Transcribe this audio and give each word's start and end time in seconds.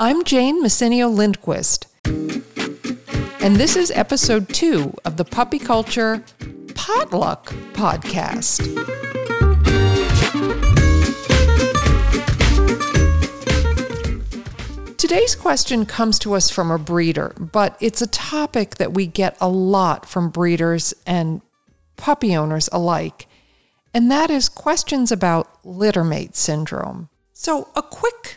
I'm 0.00 0.22
Jane 0.22 0.62
Messineo 0.62 1.12
Lindquist, 1.12 1.88
and 2.06 3.56
this 3.56 3.74
is 3.74 3.90
episode 3.90 4.48
two 4.48 4.94
of 5.04 5.16
the 5.16 5.24
Puppy 5.24 5.58
Culture 5.58 6.22
Potluck 6.76 7.46
Podcast. 7.72 8.62
Today's 14.96 15.34
question 15.34 15.84
comes 15.84 16.20
to 16.20 16.34
us 16.34 16.48
from 16.48 16.70
a 16.70 16.78
breeder, 16.78 17.34
but 17.36 17.76
it's 17.80 18.00
a 18.00 18.06
topic 18.06 18.76
that 18.76 18.94
we 18.94 19.08
get 19.08 19.36
a 19.40 19.48
lot 19.48 20.06
from 20.06 20.30
breeders 20.30 20.94
and 21.08 21.40
puppy 21.96 22.36
owners 22.36 22.68
alike, 22.70 23.26
and 23.92 24.08
that 24.12 24.30
is 24.30 24.48
questions 24.48 25.10
about 25.10 25.60
littermate 25.64 26.36
syndrome. 26.36 27.08
So, 27.32 27.66
a 27.74 27.82
quick 27.82 28.36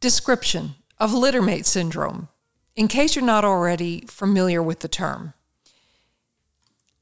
description 0.00 0.76
of 0.98 1.12
littermate 1.12 1.66
syndrome, 1.66 2.28
in 2.76 2.88
case 2.88 3.16
you're 3.16 3.24
not 3.24 3.44
already 3.44 4.04
familiar 4.06 4.62
with 4.62 4.80
the 4.80 4.88
term. 4.88 5.34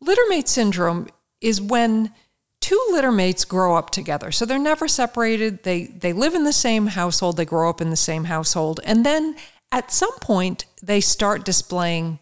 Littermate 0.03 0.48
syndrome 0.48 1.09
is 1.41 1.61
when 1.61 2.12
two 2.61 2.81
littermates 2.93 3.47
grow 3.47 3.77
up 3.77 3.91
together. 3.91 4.33
So 4.33 4.45
they're 4.45 4.59
never 4.59 4.89
separated. 4.89 5.65
They 5.65 5.87
they 5.87 6.12
live 6.12 6.34
in 6.34 6.45
the 6.45 6.53
same 6.53 6.89
household, 6.89 7.37
they 7.37 7.45
grow 7.45 7.69
up 7.69 7.81
in 7.81 7.91
the 7.91 7.97
same 7.97 8.25
household, 8.25 8.81
and 8.84 9.05
then 9.05 9.37
at 9.70 9.93
some 9.93 10.17
point 10.20 10.65
they 10.83 11.01
start 11.01 11.45
displaying 11.45 12.19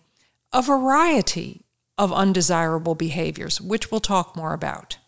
a 0.53 0.63
variety 0.63 1.63
of 1.97 2.13
undesirable 2.13 2.95
behaviors, 2.95 3.61
which 3.61 3.91
we'll 3.91 4.01
talk 4.01 4.35
more 4.35 4.55
about. 4.55 4.99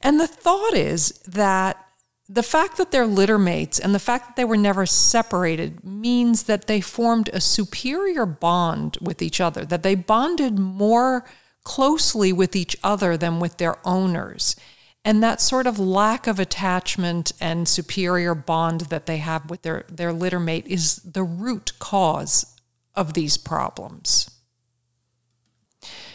And 0.00 0.20
the 0.20 0.28
thought 0.28 0.74
is 0.74 1.10
that 1.26 1.85
the 2.28 2.42
fact 2.42 2.76
that 2.76 2.90
they're 2.90 3.06
litter 3.06 3.38
mates 3.38 3.78
and 3.78 3.94
the 3.94 4.00
fact 4.00 4.26
that 4.26 4.36
they 4.36 4.44
were 4.44 4.56
never 4.56 4.84
separated 4.84 5.84
means 5.84 6.44
that 6.44 6.66
they 6.66 6.80
formed 6.80 7.30
a 7.32 7.40
superior 7.40 8.26
bond 8.26 8.98
with 9.00 9.22
each 9.22 9.40
other, 9.40 9.64
that 9.64 9.82
they 9.82 9.94
bonded 9.94 10.58
more 10.58 11.24
closely 11.62 12.32
with 12.32 12.56
each 12.56 12.76
other 12.82 13.16
than 13.16 13.38
with 13.38 13.58
their 13.58 13.76
owners. 13.86 14.56
And 15.04 15.22
that 15.22 15.40
sort 15.40 15.68
of 15.68 15.78
lack 15.78 16.26
of 16.26 16.40
attachment 16.40 17.30
and 17.40 17.68
superior 17.68 18.34
bond 18.34 18.82
that 18.82 19.06
they 19.06 19.18
have 19.18 19.48
with 19.48 19.62
their, 19.62 19.84
their 19.88 20.12
litter 20.12 20.40
mate 20.40 20.66
is 20.66 20.96
the 20.96 21.22
root 21.22 21.72
cause 21.78 22.56
of 22.96 23.14
these 23.14 23.36
problems. 23.36 24.30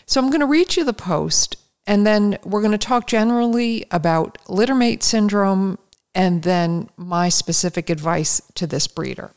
So 0.06 0.20
I'm 0.20 0.30
going 0.30 0.42
to 0.42 0.46
read 0.46 0.76
you 0.76 0.84
the 0.84 0.92
post, 0.92 1.56
and 1.88 2.06
then 2.06 2.38
we're 2.44 2.62
going 2.62 2.74
to 2.74 2.78
talk 2.78 3.08
generally 3.08 3.86
about 3.92 4.38
litter 4.50 4.76
mate 4.76 5.04
syndrome 5.04 5.78
and 6.14 6.44
then 6.44 6.90
my 6.98 7.30
specific 7.30 7.90
advice 7.90 8.42
to 8.56 8.68
this 8.68 8.88
breeder. 8.88 9.32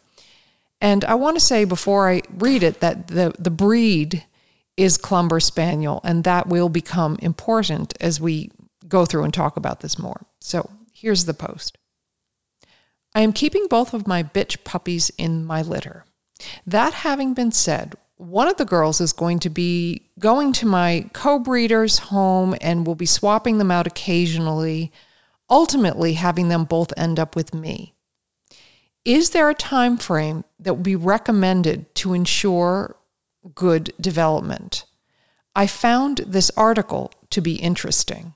And 0.81 1.05
I 1.05 1.15
want 1.15 1.37
to 1.37 1.45
say 1.45 1.65
before 1.65 2.11
I 2.11 2.23
read 2.37 2.63
it 2.63 2.81
that 2.81 3.09
the, 3.09 3.35
the 3.39 3.51
breed 3.51 4.25
is 4.77 4.97
Clumber 4.97 5.41
Spaniel, 5.41 6.01
and 6.05 6.25
that 6.25 6.49
will 6.49 6.69
become 6.69 7.17
important 7.23 7.95
as 8.01 8.21
we 8.21 8.51
go 8.89 9.05
through 9.05 9.25
and 9.25 9.33
talk 9.33 9.57
about 9.57 9.81
this 9.81 9.99
more. 9.99 10.27
So 10.41 10.69
here's 10.93 11.25
the 11.25 11.35
post 11.35 11.79
I 13.15 13.21
am 13.21 13.33
keeping 13.33 13.67
both 13.69 13.95
of 13.95 14.07
my 14.07 14.23
bitch 14.23 14.65
puppies 14.65 15.11
in 15.17 15.45
my 15.45 15.63
litter. 15.63 16.05
That 16.67 16.93
having 16.93 17.33
been 17.35 17.53
said, 17.53 17.95
one 18.17 18.49
of 18.49 18.57
the 18.57 18.65
girls 18.65 19.01
is 19.01 19.13
going 19.13 19.39
to 19.41 19.51
be 19.51 20.03
going 20.19 20.53
to 20.55 20.67
my 20.67 21.09
co 21.13 21.39
breeder's 21.39 21.99
home 21.99 22.55
and 22.61 22.87
will 22.87 22.95
be 22.95 23.07
swapping 23.07 23.59
them 23.59 23.71
out 23.71 23.87
occasionally 23.87 24.93
ultimately 25.51 26.15
having 26.15 26.49
them 26.49 26.65
both 26.65 26.93
end 26.97 27.19
up 27.19 27.37
with 27.37 27.55
me. 27.55 27.95
Is 29.05 29.31
there 29.31 29.51
a 29.51 29.55
time 29.55 29.99
frame 29.99 30.45
that 30.59 30.75
would 30.75 30.83
be 30.83 30.97
recommended 30.97 31.95
to 31.97 32.15
ensure 32.15 32.97
good 33.55 33.93
development? 34.01 34.87
I 35.55 35.67
found 35.67 36.19
this 36.27 36.51
article 36.57 37.13
to 37.31 37.41
be 37.41 37.57
interesting. 37.57 38.35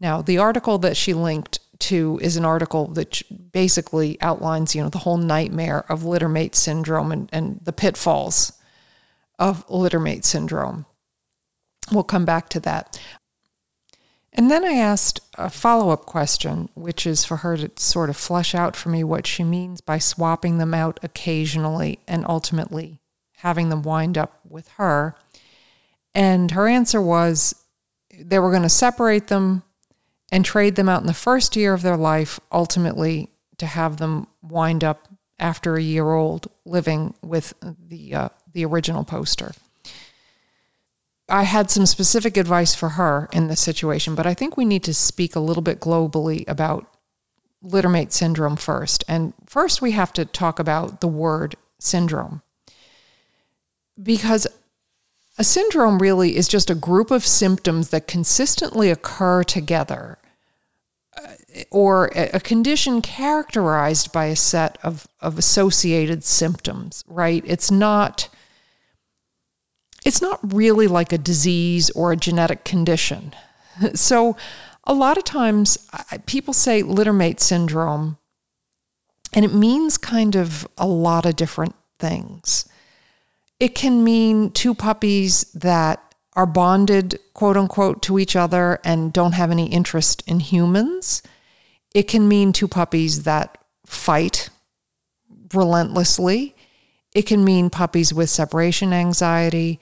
Now, 0.00 0.20
the 0.20 0.38
article 0.38 0.78
that 0.78 0.96
she 0.96 1.14
linked 1.14 1.60
to 1.78 2.18
is 2.22 2.36
an 2.36 2.44
article 2.44 2.88
that 2.88 3.22
basically 3.52 4.20
outlines, 4.20 4.74
you 4.74 4.82
know, 4.82 4.88
the 4.88 4.98
whole 4.98 5.16
nightmare 5.16 5.84
of 5.90 6.04
littermate 6.04 6.54
syndrome 6.54 7.12
and, 7.12 7.30
and 7.32 7.60
the 7.62 7.72
pitfalls 7.72 8.52
of 9.38 9.64
littermate 9.68 10.24
syndrome. 10.24 10.86
We'll 11.92 12.04
come 12.04 12.24
back 12.24 12.48
to 12.50 12.60
that. 12.60 13.00
And 14.36 14.50
then 14.50 14.64
I 14.64 14.74
asked 14.74 15.20
a 15.36 15.48
follow 15.48 15.90
up 15.90 16.04
question, 16.04 16.68
which 16.74 17.06
is 17.06 17.24
for 17.24 17.38
her 17.38 17.56
to 17.56 17.70
sort 17.76 18.10
of 18.10 18.16
flesh 18.18 18.54
out 18.54 18.76
for 18.76 18.90
me 18.90 19.02
what 19.02 19.26
she 19.26 19.42
means 19.42 19.80
by 19.80 19.98
swapping 19.98 20.58
them 20.58 20.74
out 20.74 21.00
occasionally 21.02 22.00
and 22.06 22.24
ultimately 22.28 23.00
having 23.38 23.70
them 23.70 23.82
wind 23.82 24.18
up 24.18 24.38
with 24.46 24.68
her. 24.76 25.16
And 26.14 26.50
her 26.50 26.68
answer 26.68 27.00
was 27.00 27.54
they 28.18 28.38
were 28.38 28.50
going 28.50 28.62
to 28.62 28.68
separate 28.68 29.28
them 29.28 29.62
and 30.30 30.44
trade 30.44 30.76
them 30.76 30.88
out 30.88 31.00
in 31.00 31.06
the 31.06 31.14
first 31.14 31.56
year 31.56 31.72
of 31.72 31.82
their 31.82 31.96
life, 31.96 32.38
ultimately 32.52 33.30
to 33.58 33.66
have 33.66 33.96
them 33.96 34.26
wind 34.42 34.84
up 34.84 35.08
after 35.38 35.76
a 35.76 35.82
year 35.82 36.12
old 36.12 36.50
living 36.64 37.14
with 37.22 37.54
the 37.62 38.14
uh, 38.14 38.28
the 38.52 38.64
original 38.64 39.04
poster. 39.04 39.52
I 41.28 41.42
had 41.42 41.70
some 41.70 41.86
specific 41.86 42.36
advice 42.36 42.74
for 42.74 42.90
her 42.90 43.28
in 43.32 43.48
this 43.48 43.60
situation, 43.60 44.14
but 44.14 44.26
I 44.26 44.34
think 44.34 44.56
we 44.56 44.64
need 44.64 44.84
to 44.84 44.94
speak 44.94 45.34
a 45.34 45.40
little 45.40 45.62
bit 45.62 45.80
globally 45.80 46.48
about 46.48 46.86
littermate 47.62 48.12
syndrome 48.12 48.56
first. 48.56 49.02
And 49.08 49.32
first, 49.46 49.82
we 49.82 49.92
have 49.92 50.12
to 50.14 50.24
talk 50.24 50.58
about 50.58 51.00
the 51.00 51.08
word 51.08 51.56
syndrome. 51.80 52.42
Because 54.00 54.46
a 55.38 55.44
syndrome 55.44 55.98
really 55.98 56.36
is 56.36 56.48
just 56.48 56.70
a 56.70 56.74
group 56.74 57.10
of 57.10 57.26
symptoms 57.26 57.90
that 57.90 58.06
consistently 58.06 58.90
occur 58.90 59.42
together, 59.42 60.18
uh, 61.16 61.32
or 61.70 62.06
a 62.14 62.40
condition 62.40 63.02
characterized 63.02 64.12
by 64.12 64.26
a 64.26 64.36
set 64.36 64.78
of, 64.82 65.08
of 65.20 65.38
associated 65.38 66.22
symptoms, 66.24 67.04
right? 67.08 67.42
It's 67.46 67.70
not 67.70 68.28
it's 70.06 70.22
not 70.22 70.40
really 70.54 70.86
like 70.86 71.12
a 71.12 71.18
disease 71.18 71.90
or 71.90 72.12
a 72.12 72.16
genetic 72.16 72.64
condition. 72.64 73.34
So, 73.94 74.38
a 74.84 74.94
lot 74.94 75.18
of 75.18 75.24
times 75.24 75.76
people 76.24 76.54
say 76.54 76.82
littermate 76.82 77.40
syndrome, 77.40 78.16
and 79.34 79.44
it 79.44 79.52
means 79.52 79.98
kind 79.98 80.34
of 80.34 80.66
a 80.78 80.86
lot 80.86 81.26
of 81.26 81.36
different 81.36 81.74
things. 81.98 82.66
It 83.60 83.74
can 83.74 84.02
mean 84.02 84.50
two 84.50 84.74
puppies 84.74 85.44
that 85.52 86.14
are 86.34 86.46
bonded, 86.46 87.18
quote 87.34 87.58
unquote, 87.58 88.00
to 88.02 88.18
each 88.18 88.34
other 88.34 88.78
and 88.82 89.12
don't 89.12 89.32
have 89.32 89.50
any 89.50 89.66
interest 89.66 90.22
in 90.26 90.40
humans. 90.40 91.20
It 91.94 92.04
can 92.04 92.26
mean 92.26 92.54
two 92.54 92.68
puppies 92.68 93.24
that 93.24 93.58
fight 93.84 94.48
relentlessly. 95.52 96.54
It 97.14 97.26
can 97.26 97.44
mean 97.44 97.68
puppies 97.68 98.14
with 98.14 98.30
separation 98.30 98.94
anxiety. 98.94 99.80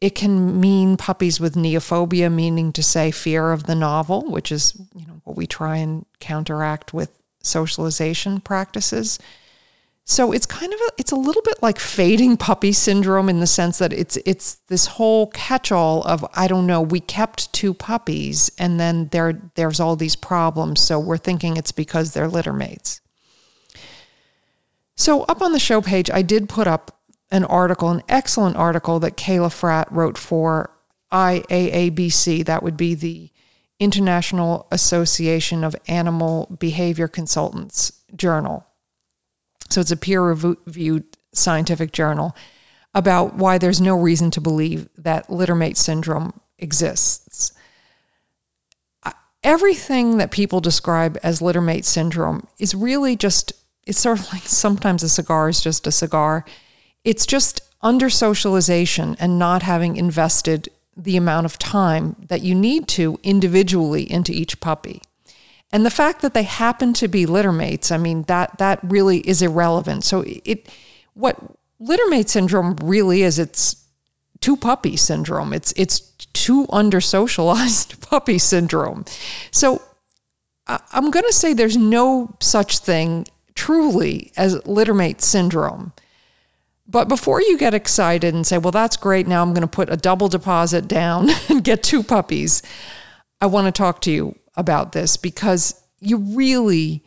It 0.00 0.14
can 0.14 0.60
mean 0.60 0.96
puppies 0.96 1.40
with 1.40 1.54
neophobia, 1.54 2.32
meaning 2.32 2.72
to 2.72 2.82
say 2.82 3.10
fear 3.10 3.52
of 3.52 3.64
the 3.64 3.74
novel, 3.74 4.30
which 4.30 4.52
is 4.52 4.74
you 4.94 5.06
know 5.06 5.20
what 5.24 5.36
we 5.36 5.46
try 5.46 5.78
and 5.78 6.04
counteract 6.20 6.92
with 6.92 7.10
socialization 7.42 8.40
practices. 8.40 9.18
So 10.08 10.30
it's 10.30 10.46
kind 10.46 10.72
of 10.72 10.78
a, 10.80 10.90
it's 10.98 11.10
a 11.10 11.16
little 11.16 11.42
bit 11.42 11.62
like 11.62 11.80
fading 11.80 12.36
puppy 12.48 12.72
syndrome 12.72 13.28
in 13.28 13.40
the 13.40 13.46
sense 13.46 13.78
that 13.78 13.92
it's 13.92 14.16
it's 14.18 14.56
this 14.68 14.86
whole 14.86 15.28
catch-all 15.28 16.02
of 16.02 16.24
I 16.34 16.46
don't 16.46 16.66
know 16.66 16.80
we 16.80 17.00
kept 17.00 17.52
two 17.52 17.74
puppies 17.74 18.50
and 18.58 18.78
then 18.78 19.08
there 19.08 19.40
there's 19.56 19.80
all 19.80 19.96
these 19.96 20.14
problems 20.14 20.80
so 20.80 20.98
we're 20.98 21.16
thinking 21.16 21.56
it's 21.56 21.72
because 21.72 22.12
they're 22.12 22.28
litter 22.28 22.52
mates. 22.52 23.00
So 24.94 25.22
up 25.24 25.42
on 25.42 25.52
the 25.52 25.58
show 25.58 25.80
page 25.80 26.10
I 26.10 26.22
did 26.22 26.48
put 26.48 26.66
up 26.66 26.95
an 27.30 27.44
article, 27.44 27.90
an 27.90 28.02
excellent 28.08 28.56
article 28.56 29.00
that 29.00 29.16
Kayla 29.16 29.48
Fratt 29.48 29.86
wrote 29.90 30.16
for 30.18 30.70
IAABC. 31.12 32.44
That 32.44 32.62
would 32.62 32.76
be 32.76 32.94
the 32.94 33.30
International 33.78 34.66
Association 34.70 35.64
of 35.64 35.76
Animal 35.86 36.56
Behavior 36.58 37.08
Consultants 37.08 37.92
journal. 38.14 38.66
So 39.68 39.80
it's 39.80 39.90
a 39.90 39.96
peer 39.96 40.22
reviewed 40.22 41.04
scientific 41.34 41.92
journal 41.92 42.34
about 42.94 43.34
why 43.34 43.58
there's 43.58 43.80
no 43.80 43.98
reason 43.98 44.30
to 44.30 44.40
believe 44.40 44.88
that 44.96 45.28
littermate 45.28 45.76
syndrome 45.76 46.40
exists. 46.58 47.52
Everything 49.42 50.16
that 50.16 50.30
people 50.30 50.60
describe 50.60 51.18
as 51.22 51.42
littermate 51.42 51.84
syndrome 51.84 52.48
is 52.58 52.74
really 52.74 53.14
just, 53.14 53.52
it's 53.86 54.00
sort 54.00 54.18
of 54.18 54.32
like 54.32 54.42
sometimes 54.42 55.02
a 55.02 55.08
cigar 55.08 55.48
is 55.48 55.60
just 55.60 55.86
a 55.86 55.92
cigar 55.92 56.44
it's 57.06 57.24
just 57.24 57.60
under 57.82 58.10
socialization 58.10 59.16
and 59.20 59.38
not 59.38 59.62
having 59.62 59.96
invested 59.96 60.68
the 60.96 61.16
amount 61.16 61.46
of 61.46 61.56
time 61.58 62.16
that 62.28 62.42
you 62.42 62.54
need 62.54 62.88
to 62.88 63.18
individually 63.22 64.10
into 64.10 64.32
each 64.32 64.58
puppy. 64.60 65.00
And 65.72 65.86
the 65.86 65.90
fact 65.90 66.20
that 66.22 66.34
they 66.34 66.42
happen 66.42 66.92
to 66.94 67.06
be 67.06 67.24
littermates, 67.24 67.92
I 67.92 67.96
mean, 67.96 68.24
that 68.24 68.58
that 68.58 68.80
really 68.82 69.18
is 69.18 69.40
irrelevant. 69.40 70.02
So 70.02 70.24
it 70.26 70.68
what 71.14 71.38
littermate 71.80 72.28
syndrome 72.28 72.76
really 72.82 73.22
is 73.22 73.38
it's 73.38 73.84
two 74.40 74.56
puppy 74.56 74.96
syndrome. 74.96 75.52
It's 75.52 75.72
it's 75.76 76.00
too 76.32 76.66
under 76.70 77.00
socialized 77.00 78.00
puppy 78.10 78.38
syndrome. 78.38 79.04
So 79.52 79.80
I'm 80.66 81.10
going 81.10 81.26
to 81.26 81.32
say 81.32 81.52
there's 81.52 81.76
no 81.76 82.34
such 82.40 82.78
thing 82.78 83.26
truly 83.54 84.32
as 84.36 84.56
littermate 84.66 85.20
syndrome. 85.20 85.92
But 86.88 87.08
before 87.08 87.40
you 87.40 87.58
get 87.58 87.74
excited 87.74 88.34
and 88.34 88.46
say, 88.46 88.58
well, 88.58 88.70
that's 88.70 88.96
great, 88.96 89.26
now 89.26 89.42
I'm 89.42 89.52
going 89.52 89.62
to 89.62 89.66
put 89.68 89.92
a 89.92 89.96
double 89.96 90.28
deposit 90.28 90.86
down 90.86 91.28
and 91.48 91.64
get 91.64 91.82
two 91.82 92.02
puppies, 92.02 92.62
I 93.40 93.46
want 93.46 93.66
to 93.66 93.72
talk 93.72 94.00
to 94.02 94.10
you 94.10 94.38
about 94.56 94.92
this 94.92 95.16
because 95.16 95.80
you 96.00 96.16
really 96.16 97.02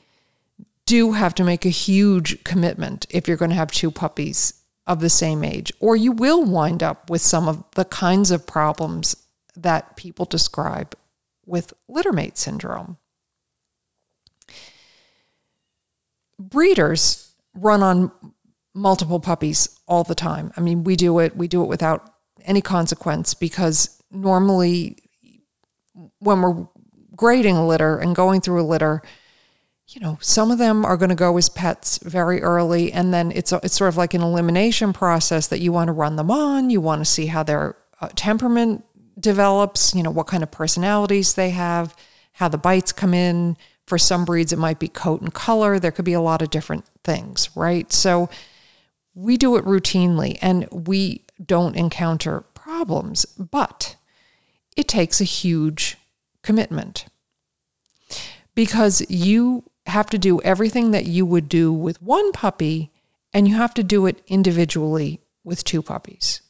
do 0.86 1.14
have 1.14 1.36
to 1.36 1.44
make 1.44 1.66
a 1.66 1.70
huge 1.70 2.44
commitment 2.44 3.06
if 3.10 3.28
you're 3.28 3.38
going 3.38 3.52
to 3.52 3.56
have 3.56 3.72
two 3.72 3.92
puppies 3.92 4.54
of 4.88 5.02
the 5.02 5.10
same 5.10 5.44
age, 5.44 5.72
or 5.80 5.96
you 5.96 6.12
will 6.12 6.44
wind 6.44 6.82
up 6.82 7.10
with 7.10 7.22
some 7.22 7.48
of 7.48 7.64
the 7.76 7.86
kinds 7.86 8.32
of 8.32 8.48
problems 8.48 9.16
that 9.56 9.96
people 9.96 10.26
describe 10.26 10.96
with 11.46 11.74
littermate 11.88 12.38
syndrome. 12.38 12.98
Breeders 16.40 17.34
run 17.54 17.84
on 17.84 18.12
multiple 18.74 19.20
puppies 19.20 19.80
all 19.88 20.04
the 20.04 20.16
time. 20.16 20.52
I 20.56 20.62
mean, 20.62 20.84
we 20.84 20.96
do 20.96 21.20
it, 21.20 21.36
we 21.36 21.48
do 21.48 21.64
it 21.64 21.68
without 21.68 22.14
any 22.46 22.62
consequence 22.62 23.34
because 23.34 24.02
normally 24.12 24.98
when 26.20 26.42
we're 26.42 26.68
grading 27.16 27.58
a 27.58 27.68
litter 27.68 27.98
and 27.98 28.16
going 28.16 28.42
through 28.42 28.62
a 28.62 28.64
litter, 28.64 29.02
you 29.90 30.00
know, 30.00 30.20
some 30.22 30.52
of 30.52 30.60
them 30.60 30.86
are 30.86 30.98
going 30.98 31.10
to 31.10 31.16
go 31.16 31.36
as 31.38 31.50
pets 31.50 31.98
very 32.04 32.42
early, 32.44 32.94
and 32.94 33.12
then 33.12 33.32
it's 33.32 33.52
a, 33.52 33.60
it's 33.64 33.76
sort 33.76 33.90
of 33.90 33.98
like 33.98 34.14
an 34.14 34.22
elimination 34.22 34.94
process 34.94 35.48
that 35.48 35.62
you 35.62 35.72
want 35.72 35.88
to 35.88 35.94
run 35.94 36.16
them 36.16 36.30
on. 36.30 36.70
You 36.70 36.80
want 36.80 37.02
to 37.02 37.06
see 37.06 37.26
how 37.26 37.42
their 37.42 37.76
uh, 38.00 38.10
temperament 38.16 38.86
develops. 39.20 39.96
You 39.96 40.04
know, 40.04 40.12
what 40.12 40.28
kind 40.28 40.44
of 40.44 40.52
personalities 40.52 41.34
they 41.34 41.50
have, 41.50 41.96
how 42.34 42.48
the 42.50 42.58
bites 42.58 42.92
come 42.92 43.14
in. 43.14 43.58
For 43.88 43.98
some 43.98 44.24
breeds, 44.24 44.54
it 44.54 44.60
might 44.60 44.78
be 44.78 44.88
coat 44.88 45.22
and 45.22 45.34
color. 45.34 45.80
There 45.80 45.90
could 45.90 46.06
be 46.06 46.14
a 46.14 46.22
lot 46.22 46.44
of 46.44 46.52
different 46.52 46.86
things, 47.04 47.50
right? 47.56 47.92
So 47.92 48.30
we 49.14 49.38
do 49.38 49.56
it 49.56 49.66
routinely, 49.66 50.38
and 50.42 50.68
we 50.72 51.26
don't 51.44 51.76
encounter 51.76 52.42
problems, 52.54 53.26
but 53.26 53.96
it 54.76 54.88
takes 54.88 55.20
a 55.20 55.26
huge 55.26 55.98
commitment 56.42 57.06
because 58.56 59.02
you 59.10 59.64
have 59.86 60.08
to 60.08 60.18
do 60.18 60.42
everything 60.42 60.92
that 60.92 61.06
you 61.06 61.26
would 61.26 61.50
do 61.50 61.74
with 61.74 62.02
one 62.02 62.32
puppy 62.32 62.92
and 63.34 63.48
you 63.48 63.56
have 63.56 63.74
to 63.74 63.84
do 63.84 64.06
it 64.06 64.22
individually 64.28 65.22
with 65.44 65.64
two 65.64 65.82
puppies. 65.82 66.42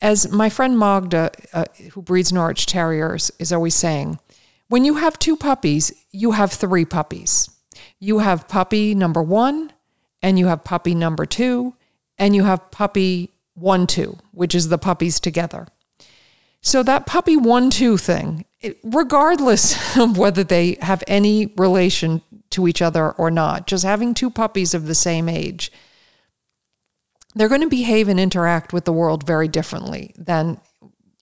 As 0.00 0.30
my 0.30 0.48
friend 0.48 0.78
Magda, 0.78 1.30
uh, 1.52 1.64
who 1.92 2.02
breeds 2.02 2.32
Norwich 2.32 2.66
Terriers, 2.66 3.30
is 3.38 3.52
always 3.52 3.74
saying, 3.74 4.18
when 4.68 4.84
you 4.84 4.94
have 4.94 5.18
two 5.18 5.36
puppies, 5.36 5.92
you 6.10 6.30
have 6.32 6.52
three 6.52 6.84
puppies. 6.84 7.50
You 7.98 8.20
have 8.20 8.48
puppy 8.48 8.94
number 8.94 9.22
one, 9.22 9.72
and 10.22 10.38
you 10.38 10.46
have 10.46 10.64
puppy 10.64 10.94
number 10.94 11.26
two, 11.26 11.74
and 12.18 12.34
you 12.36 12.44
have 12.44 12.70
puppy 12.70 13.30
one, 13.54 13.86
two, 13.86 14.18
which 14.32 14.54
is 14.54 14.68
the 14.68 14.78
puppies 14.78 15.20
together. 15.20 15.66
So 16.62 16.82
that 16.82 17.06
puppy 17.06 17.36
one 17.36 17.70
two 17.70 17.96
thing, 17.96 18.44
it, 18.60 18.78
regardless 18.84 19.96
of 19.98 20.18
whether 20.18 20.44
they 20.44 20.76
have 20.82 21.02
any 21.06 21.46
relation 21.56 22.22
to 22.50 22.68
each 22.68 22.82
other 22.82 23.12
or 23.12 23.30
not, 23.30 23.66
just 23.66 23.84
having 23.84 24.14
two 24.14 24.30
puppies 24.30 24.74
of 24.74 24.86
the 24.86 24.94
same 24.94 25.28
age, 25.28 25.72
they're 27.34 27.48
going 27.48 27.60
to 27.60 27.68
behave 27.68 28.08
and 28.08 28.18
interact 28.18 28.72
with 28.72 28.84
the 28.84 28.92
world 28.92 29.24
very 29.24 29.48
differently 29.48 30.12
than 30.18 30.60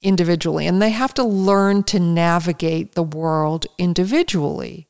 individually. 0.03 0.67
And 0.67 0.81
they 0.81 0.91
have 0.91 1.13
to 1.15 1.25
learn 1.25 1.83
to 1.85 2.01
navigate 2.01 2.95
the 2.95 3.03
world 3.03 3.67
individually. 3.77 4.89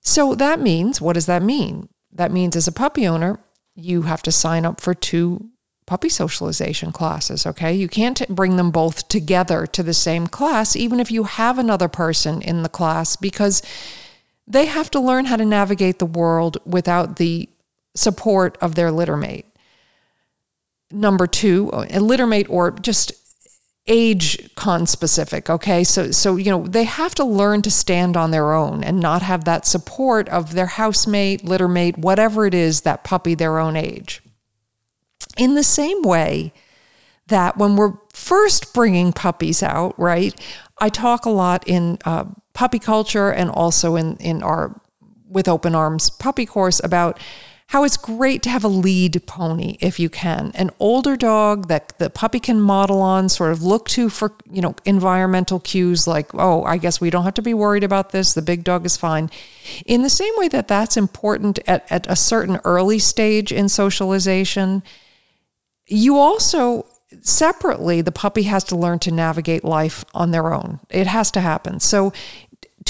So 0.00 0.34
that 0.34 0.60
means, 0.60 1.00
what 1.00 1.12
does 1.12 1.26
that 1.26 1.42
mean? 1.42 1.88
That 2.12 2.32
means 2.32 2.56
as 2.56 2.68
a 2.68 2.72
puppy 2.72 3.06
owner, 3.06 3.38
you 3.74 4.02
have 4.02 4.22
to 4.22 4.32
sign 4.32 4.64
up 4.64 4.80
for 4.80 4.94
two 4.94 5.50
puppy 5.86 6.08
socialization 6.08 6.92
classes, 6.92 7.46
okay? 7.46 7.72
You 7.72 7.88
can't 7.88 8.28
bring 8.28 8.56
them 8.56 8.70
both 8.70 9.08
together 9.08 9.66
to 9.66 9.82
the 9.82 9.94
same 9.94 10.26
class, 10.26 10.76
even 10.76 11.00
if 11.00 11.10
you 11.10 11.24
have 11.24 11.58
another 11.58 11.88
person 11.88 12.42
in 12.42 12.62
the 12.62 12.68
class, 12.68 13.16
because 13.16 13.62
they 14.46 14.66
have 14.66 14.90
to 14.90 15.00
learn 15.00 15.24
how 15.24 15.36
to 15.36 15.44
navigate 15.44 15.98
the 15.98 16.06
world 16.06 16.58
without 16.64 17.16
the 17.16 17.48
support 17.94 18.56
of 18.60 18.74
their 18.74 18.90
littermate. 18.90 19.46
Number 20.92 21.26
two, 21.26 21.70
a 21.72 22.00
littermate 22.00 22.48
or 22.48 22.70
just 22.70 23.12
age 23.86 24.38
conspecific 24.54 25.48
okay 25.48 25.82
so 25.82 26.10
so 26.10 26.36
you 26.36 26.50
know 26.50 26.66
they 26.66 26.84
have 26.84 27.14
to 27.14 27.24
learn 27.24 27.62
to 27.62 27.70
stand 27.70 28.16
on 28.16 28.30
their 28.30 28.52
own 28.52 28.84
and 28.84 29.00
not 29.00 29.22
have 29.22 29.44
that 29.44 29.66
support 29.66 30.28
of 30.28 30.52
their 30.52 30.66
housemate 30.66 31.44
littermate 31.44 31.96
whatever 31.96 32.46
it 32.46 32.54
is 32.54 32.82
that 32.82 33.02
puppy 33.02 33.34
their 33.34 33.58
own 33.58 33.76
age 33.76 34.20
in 35.36 35.54
the 35.54 35.62
same 35.62 36.02
way 36.02 36.52
that 37.30 37.56
when 37.56 37.76
we're 37.76 37.94
first 38.12 38.74
bringing 38.74 39.12
puppies 39.12 39.62
out, 39.62 39.98
right? 39.98 40.38
I 40.78 40.88
talk 40.88 41.24
a 41.24 41.30
lot 41.30 41.66
in 41.66 41.98
uh, 42.04 42.24
puppy 42.52 42.78
culture 42.78 43.30
and 43.30 43.50
also 43.50 43.96
in, 43.96 44.16
in 44.16 44.42
our 44.42 44.78
with 45.28 45.46
open 45.46 45.76
arms 45.76 46.10
puppy 46.10 46.44
course 46.44 46.80
about 46.82 47.20
how 47.70 47.84
it's 47.84 47.96
great 47.96 48.42
to 48.42 48.50
have 48.50 48.64
a 48.64 48.68
lead 48.68 49.24
pony 49.26 49.76
if 49.80 50.00
you 50.00 50.10
can. 50.10 50.50
An 50.56 50.70
older 50.80 51.16
dog 51.16 51.68
that 51.68 51.96
the 51.98 52.10
puppy 52.10 52.40
can 52.40 52.60
model 52.60 53.00
on 53.00 53.28
sort 53.28 53.52
of 53.52 53.62
look 53.62 53.88
to 53.90 54.08
for 54.08 54.34
you 54.50 54.60
know 54.60 54.74
environmental 54.84 55.60
cues 55.60 56.04
like 56.04 56.34
oh 56.34 56.64
i 56.64 56.76
guess 56.78 57.00
we 57.00 57.10
don't 57.10 57.22
have 57.22 57.34
to 57.34 57.42
be 57.42 57.54
worried 57.54 57.84
about 57.84 58.10
this. 58.10 58.34
The 58.34 58.42
big 58.42 58.64
dog 58.64 58.84
is 58.86 58.96
fine. 58.96 59.30
In 59.86 60.02
the 60.02 60.10
same 60.10 60.32
way 60.36 60.48
that 60.48 60.66
that's 60.66 60.96
important 60.96 61.60
at, 61.68 61.86
at 61.90 62.10
a 62.10 62.16
certain 62.16 62.58
early 62.64 62.98
stage 62.98 63.52
in 63.52 63.68
socialization 63.68 64.82
you 65.86 66.18
also 66.18 66.86
separately 67.22 68.00
the 68.00 68.10
puppy 68.10 68.42
has 68.44 68.64
to 68.64 68.76
learn 68.76 68.98
to 68.98 69.12
navigate 69.12 69.62
life 69.62 70.04
on 70.12 70.32
their 70.32 70.52
own. 70.52 70.80
It 70.90 71.06
has 71.06 71.30
to 71.32 71.40
happen. 71.40 71.78
So 71.78 72.12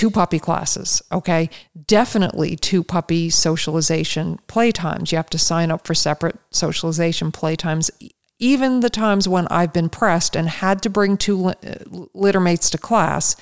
two 0.00 0.10
puppy 0.10 0.38
classes 0.38 1.02
okay? 1.12 1.50
Definitely 1.86 2.56
two 2.56 2.82
puppy 2.82 3.28
socialization 3.28 4.40
playtimes. 4.48 5.12
You 5.12 5.16
have 5.16 5.28
to 5.28 5.38
sign 5.38 5.70
up 5.70 5.86
for 5.86 5.92
separate 5.92 6.38
socialization 6.50 7.30
playtimes 7.30 7.90
even 8.38 8.80
the 8.80 8.88
times 8.88 9.28
when 9.28 9.46
i've 9.48 9.74
been 9.74 9.90
pressed 9.90 10.34
and 10.34 10.48
had 10.48 10.80
to 10.80 10.88
bring 10.88 11.18
two 11.18 11.36
littermates 11.36 12.70
to 12.70 12.78
class 12.78 13.36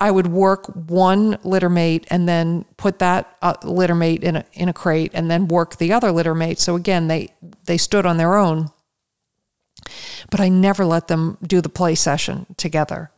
I 0.00 0.10
would 0.10 0.26
work 0.26 0.66
one 0.74 1.36
littermate 1.44 2.06
and 2.08 2.26
then 2.26 2.64
put 2.76 2.98
that 2.98 3.36
uh, 3.42 3.54
littermate 3.62 4.24
in 4.24 4.36
a, 4.36 4.44
in 4.54 4.68
a 4.68 4.72
crate 4.72 5.12
and 5.14 5.30
then 5.30 5.46
work 5.46 5.76
the 5.76 5.92
other 5.92 6.08
littermate. 6.08 6.58
So 6.58 6.74
again, 6.74 7.06
they 7.08 7.34
they 7.66 7.76
stood 7.76 8.06
on 8.06 8.16
their 8.16 8.36
own. 8.36 8.70
But 10.30 10.40
I 10.40 10.48
never 10.48 10.86
let 10.86 11.08
them 11.08 11.36
do 11.42 11.60
the 11.60 11.68
play 11.68 11.94
session 11.94 12.46
together 12.56 13.10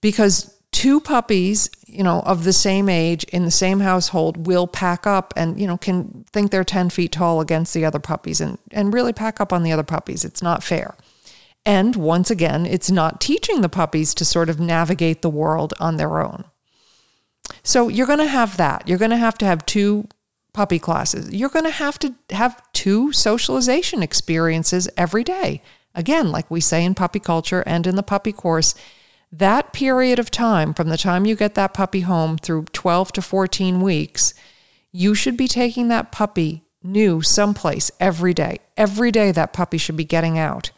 because 0.00 0.57
two 0.72 1.00
puppies, 1.00 1.70
you 1.86 2.02
know, 2.02 2.20
of 2.20 2.44
the 2.44 2.52
same 2.52 2.88
age 2.88 3.24
in 3.24 3.44
the 3.44 3.50
same 3.50 3.80
household 3.80 4.46
will 4.46 4.66
pack 4.66 5.06
up 5.06 5.32
and, 5.36 5.60
you 5.60 5.66
know, 5.66 5.76
can 5.76 6.24
think 6.32 6.50
they're 6.50 6.64
10 6.64 6.90
feet 6.90 7.12
tall 7.12 7.40
against 7.40 7.74
the 7.74 7.84
other 7.84 7.98
puppies 7.98 8.40
and, 8.40 8.58
and 8.70 8.94
really 8.94 9.12
pack 9.12 9.40
up 9.40 9.52
on 9.52 9.62
the 9.62 9.72
other 9.72 9.82
puppies. 9.82 10.24
It's 10.24 10.42
not 10.42 10.62
fair. 10.62 10.94
And 11.64 11.96
once 11.96 12.30
again, 12.30 12.64
it's 12.64 12.90
not 12.90 13.20
teaching 13.20 13.60
the 13.60 13.68
puppies 13.68 14.14
to 14.14 14.24
sort 14.24 14.48
of 14.48 14.60
navigate 14.60 15.22
the 15.22 15.30
world 15.30 15.74
on 15.80 15.96
their 15.96 16.20
own. 16.20 16.44
So 17.62 17.88
you're 17.88 18.06
going 18.06 18.18
to 18.18 18.26
have 18.26 18.56
that. 18.56 18.88
You're 18.88 18.98
going 18.98 19.10
to 19.10 19.16
have 19.16 19.38
to 19.38 19.46
have 19.46 19.66
two 19.66 20.08
puppy 20.52 20.78
classes. 20.78 21.32
You're 21.34 21.48
going 21.48 21.64
to 21.64 21.70
have 21.70 21.98
to 22.00 22.14
have 22.30 22.62
two 22.72 23.12
socialization 23.12 24.02
experiences 24.02 24.88
every 24.96 25.24
day. 25.24 25.62
Again, 25.94 26.30
like 26.30 26.50
we 26.50 26.60
say 26.60 26.84
in 26.84 26.94
puppy 26.94 27.20
culture 27.20 27.62
and 27.66 27.86
in 27.86 27.96
the 27.96 28.02
puppy 28.02 28.32
course, 28.32 28.74
that 29.30 29.72
period 29.72 30.18
of 30.18 30.30
time 30.30 30.74
from 30.74 30.88
the 30.88 30.98
time 30.98 31.26
you 31.26 31.36
get 31.36 31.54
that 31.54 31.74
puppy 31.74 32.00
home 32.00 32.38
through 32.38 32.64
12 32.72 33.12
to 33.12 33.22
14 33.22 33.80
weeks, 33.80 34.34
you 34.92 35.14
should 35.14 35.36
be 35.36 35.48
taking 35.48 35.88
that 35.88 36.10
puppy 36.12 36.64
new 36.82 37.20
someplace 37.20 37.90
every 38.00 38.32
day. 38.32 38.58
Every 38.76 39.10
day 39.10 39.32
that 39.32 39.52
puppy 39.52 39.78
should 39.78 39.96
be 39.96 40.04
getting 40.04 40.38
out. 40.38 40.70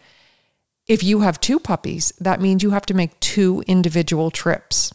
If 0.87 1.05
you 1.05 1.21
have 1.21 1.41
two 1.41 1.61
puppies, 1.61 2.13
that 2.19 2.41
means 2.41 2.63
you 2.63 2.71
have 2.71 2.87
to 2.87 2.95
make 2.95 3.19
two 3.21 3.63
individual 3.67 4.31
trips. 4.31 4.93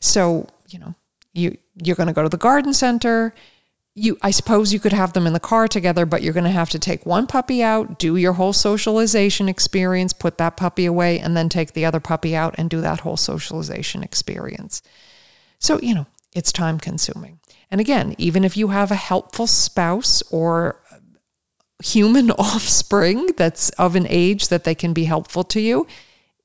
So, 0.00 0.48
you 0.68 0.78
know, 0.78 0.94
you 1.32 1.56
you're 1.82 1.96
going 1.96 2.08
to 2.08 2.12
go 2.12 2.22
to 2.22 2.28
the 2.28 2.36
garden 2.36 2.74
center, 2.74 3.34
you 3.96 4.18
I 4.20 4.30
suppose 4.30 4.74
you 4.74 4.78
could 4.78 4.92
have 4.92 5.14
them 5.14 5.26
in 5.26 5.32
the 5.32 5.40
car 5.40 5.66
together, 5.66 6.04
but 6.04 6.22
you're 6.22 6.34
going 6.34 6.44
to 6.44 6.50
have 6.50 6.68
to 6.70 6.78
take 6.78 7.06
one 7.06 7.26
puppy 7.26 7.62
out, 7.62 7.98
do 7.98 8.14
your 8.16 8.34
whole 8.34 8.52
socialization 8.52 9.48
experience, 9.48 10.12
put 10.12 10.36
that 10.36 10.56
puppy 10.56 10.84
away 10.84 11.18
and 11.18 11.34
then 11.34 11.48
take 11.48 11.72
the 11.72 11.86
other 11.86 11.98
puppy 11.98 12.36
out 12.36 12.54
and 12.58 12.68
do 12.68 12.82
that 12.82 13.00
whole 13.00 13.16
socialization 13.16 14.02
experience. 14.02 14.82
So, 15.58 15.80
you 15.80 15.94
know, 15.94 16.06
it's 16.34 16.52
time 16.52 16.78
consuming. 16.78 17.40
And 17.70 17.80
again, 17.80 18.14
even 18.18 18.44
if 18.44 18.54
you 18.54 18.68
have 18.68 18.90
a 18.90 18.96
helpful 18.96 19.46
spouse 19.46 20.22
or 20.30 20.82
human 21.82 22.30
offspring 22.38 23.32
that's 23.38 23.70
of 23.70 23.96
an 23.96 24.06
age 24.10 24.48
that 24.48 24.64
they 24.64 24.74
can 24.74 24.92
be 24.92 25.04
helpful 25.04 25.42
to 25.44 25.60
you, 25.60 25.86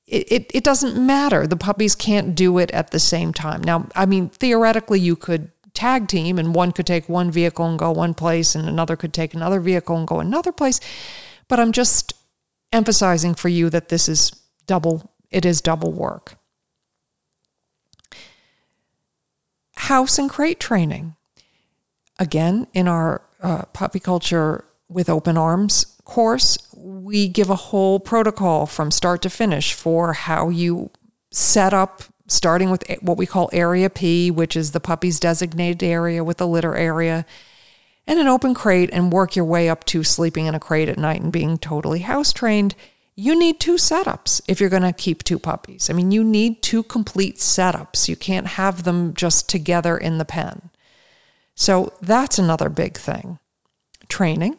it, 0.06 0.32
it, 0.32 0.50
it, 0.54 0.64
doesn't 0.64 0.98
matter. 0.98 1.46
The 1.46 1.56
puppies 1.56 1.94
can't 1.94 2.34
do 2.34 2.58
it 2.58 2.70
at 2.72 2.90
the 2.90 2.98
same 2.98 3.32
time. 3.32 3.62
Now, 3.62 3.88
I 3.94 4.04
mean, 4.04 4.30
theoretically, 4.30 4.98
you 4.98 5.16
could 5.16 5.51
tag 5.82 6.06
team 6.06 6.38
and 6.38 6.54
one 6.54 6.70
could 6.70 6.86
take 6.86 7.08
one 7.08 7.28
vehicle 7.28 7.66
and 7.66 7.76
go 7.76 7.90
one 7.90 8.14
place 8.14 8.54
and 8.54 8.68
another 8.68 8.94
could 8.94 9.12
take 9.12 9.34
another 9.34 9.58
vehicle 9.58 9.96
and 9.96 10.06
go 10.06 10.20
another 10.20 10.52
place. 10.52 10.78
But 11.48 11.58
I'm 11.58 11.72
just 11.72 12.12
emphasizing 12.72 13.34
for 13.34 13.48
you 13.48 13.68
that 13.70 13.88
this 13.88 14.08
is 14.08 14.30
double, 14.68 15.12
it 15.32 15.44
is 15.44 15.60
double 15.60 15.90
work. 15.90 16.36
House 19.74 20.20
and 20.20 20.30
crate 20.30 20.60
training. 20.60 21.16
Again, 22.16 22.68
in 22.72 22.86
our 22.86 23.22
uh, 23.42 23.64
puppy 23.72 23.98
culture 23.98 24.64
with 24.88 25.08
open 25.08 25.36
arms 25.36 25.98
course, 26.04 26.58
we 26.76 27.26
give 27.26 27.50
a 27.50 27.56
whole 27.56 27.98
protocol 27.98 28.66
from 28.66 28.92
start 28.92 29.20
to 29.22 29.30
finish 29.30 29.72
for 29.72 30.12
how 30.12 30.48
you 30.48 30.90
set 31.32 31.74
up, 31.74 32.04
starting 32.26 32.70
with 32.70 32.84
what 33.00 33.18
we 33.18 33.26
call 33.26 33.50
Area 33.52 33.90
P, 33.90 34.30
which 34.30 34.56
is 34.56 34.72
the 34.72 34.80
puppy's 34.80 35.20
designated 35.20 35.82
area 35.82 36.22
with 36.24 36.40
a 36.40 36.46
litter 36.46 36.76
area, 36.76 37.26
and 38.06 38.18
an 38.18 38.26
open 38.26 38.54
crate, 38.54 38.90
and 38.92 39.12
work 39.12 39.36
your 39.36 39.44
way 39.44 39.68
up 39.68 39.84
to 39.84 40.02
sleeping 40.02 40.46
in 40.46 40.54
a 40.54 40.60
crate 40.60 40.88
at 40.88 40.98
night 40.98 41.20
and 41.20 41.32
being 41.32 41.58
totally 41.58 42.00
house 42.00 42.32
trained. 42.32 42.74
You 43.14 43.38
need 43.38 43.60
two 43.60 43.74
setups 43.74 44.40
if 44.48 44.60
you're 44.60 44.70
going 44.70 44.82
to 44.82 44.92
keep 44.92 45.22
two 45.22 45.38
puppies. 45.38 45.90
I 45.90 45.92
mean, 45.92 46.10
you 46.10 46.24
need 46.24 46.62
two 46.62 46.82
complete 46.82 47.36
setups. 47.36 48.08
You 48.08 48.16
can't 48.16 48.46
have 48.46 48.84
them 48.84 49.12
just 49.14 49.48
together 49.48 49.98
in 49.98 50.18
the 50.18 50.24
pen. 50.24 50.70
So 51.54 51.92
that's 52.00 52.38
another 52.38 52.70
big 52.70 52.96
thing. 52.96 53.38
Training 54.08 54.56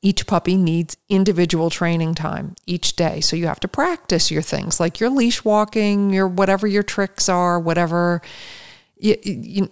each 0.00 0.26
puppy 0.26 0.56
needs 0.56 0.96
individual 1.08 1.70
training 1.70 2.14
time 2.14 2.54
each 2.66 2.94
day. 2.94 3.20
So 3.20 3.34
you 3.34 3.46
have 3.46 3.60
to 3.60 3.68
practice 3.68 4.30
your 4.30 4.42
things 4.42 4.78
like 4.78 5.00
your 5.00 5.10
leash 5.10 5.44
walking, 5.44 6.10
your 6.10 6.28
whatever 6.28 6.66
your 6.66 6.84
tricks 6.84 7.28
are, 7.28 7.58
whatever 7.58 8.22
you, 8.96 9.16
you 9.24 9.70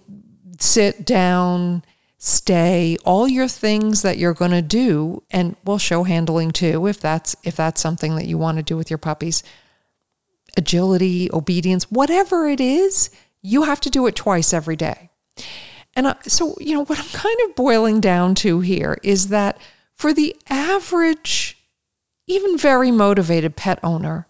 sit 0.59 1.05
down, 1.05 1.83
stay, 2.17 2.97
all 3.05 3.27
your 3.27 3.47
things 3.47 4.01
that 4.01 4.17
you're 4.17 4.33
going 4.33 4.51
to 4.51 4.61
do 4.61 5.23
and 5.31 5.55
well 5.63 5.77
show 5.77 6.03
handling 6.03 6.51
too 6.51 6.87
if 6.87 6.99
that's 6.99 7.35
if 7.43 7.55
that's 7.55 7.79
something 7.79 8.15
that 8.15 8.27
you 8.27 8.37
want 8.37 8.57
to 8.57 8.63
do 8.63 8.75
with 8.75 8.89
your 8.89 8.97
puppies. 8.97 9.43
Agility, 10.57 11.29
obedience, 11.31 11.89
whatever 11.91 12.47
it 12.47 12.59
is, 12.59 13.11
you 13.41 13.63
have 13.63 13.79
to 13.79 13.89
do 13.89 14.07
it 14.07 14.15
twice 14.15 14.53
every 14.53 14.75
day. 14.75 15.09
And 15.95 16.07
uh, 16.07 16.15
so, 16.23 16.55
you 16.59 16.73
know, 16.73 16.83
what 16.83 16.99
I'm 16.99 17.05
kind 17.05 17.37
of 17.45 17.55
boiling 17.55 18.01
down 18.01 18.35
to 18.35 18.59
here 18.59 18.97
is 19.03 19.29
that 19.29 19.59
for 19.97 20.13
the 20.13 20.35
average, 20.49 21.57
even 22.27 22.57
very 22.57 22.91
motivated 22.91 23.55
pet 23.55 23.79
owner, 23.83 24.27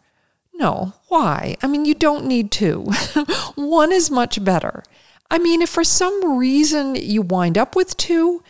no. 0.53 0.93
Why? 1.07 1.55
I 1.61 1.67
mean, 1.67 1.85
you 1.85 1.93
don't 1.93 2.25
need 2.25 2.51
two. 2.51 2.91
One 3.55 3.91
is 3.91 4.09
much 4.09 4.43
better. 4.43 4.83
I 5.29 5.37
mean, 5.37 5.61
if 5.61 5.69
for 5.69 5.83
some 5.83 6.37
reason 6.37 6.95
you 6.95 7.21
wind 7.21 7.57
up 7.57 7.75
with 7.75 7.95
two, 7.95 8.43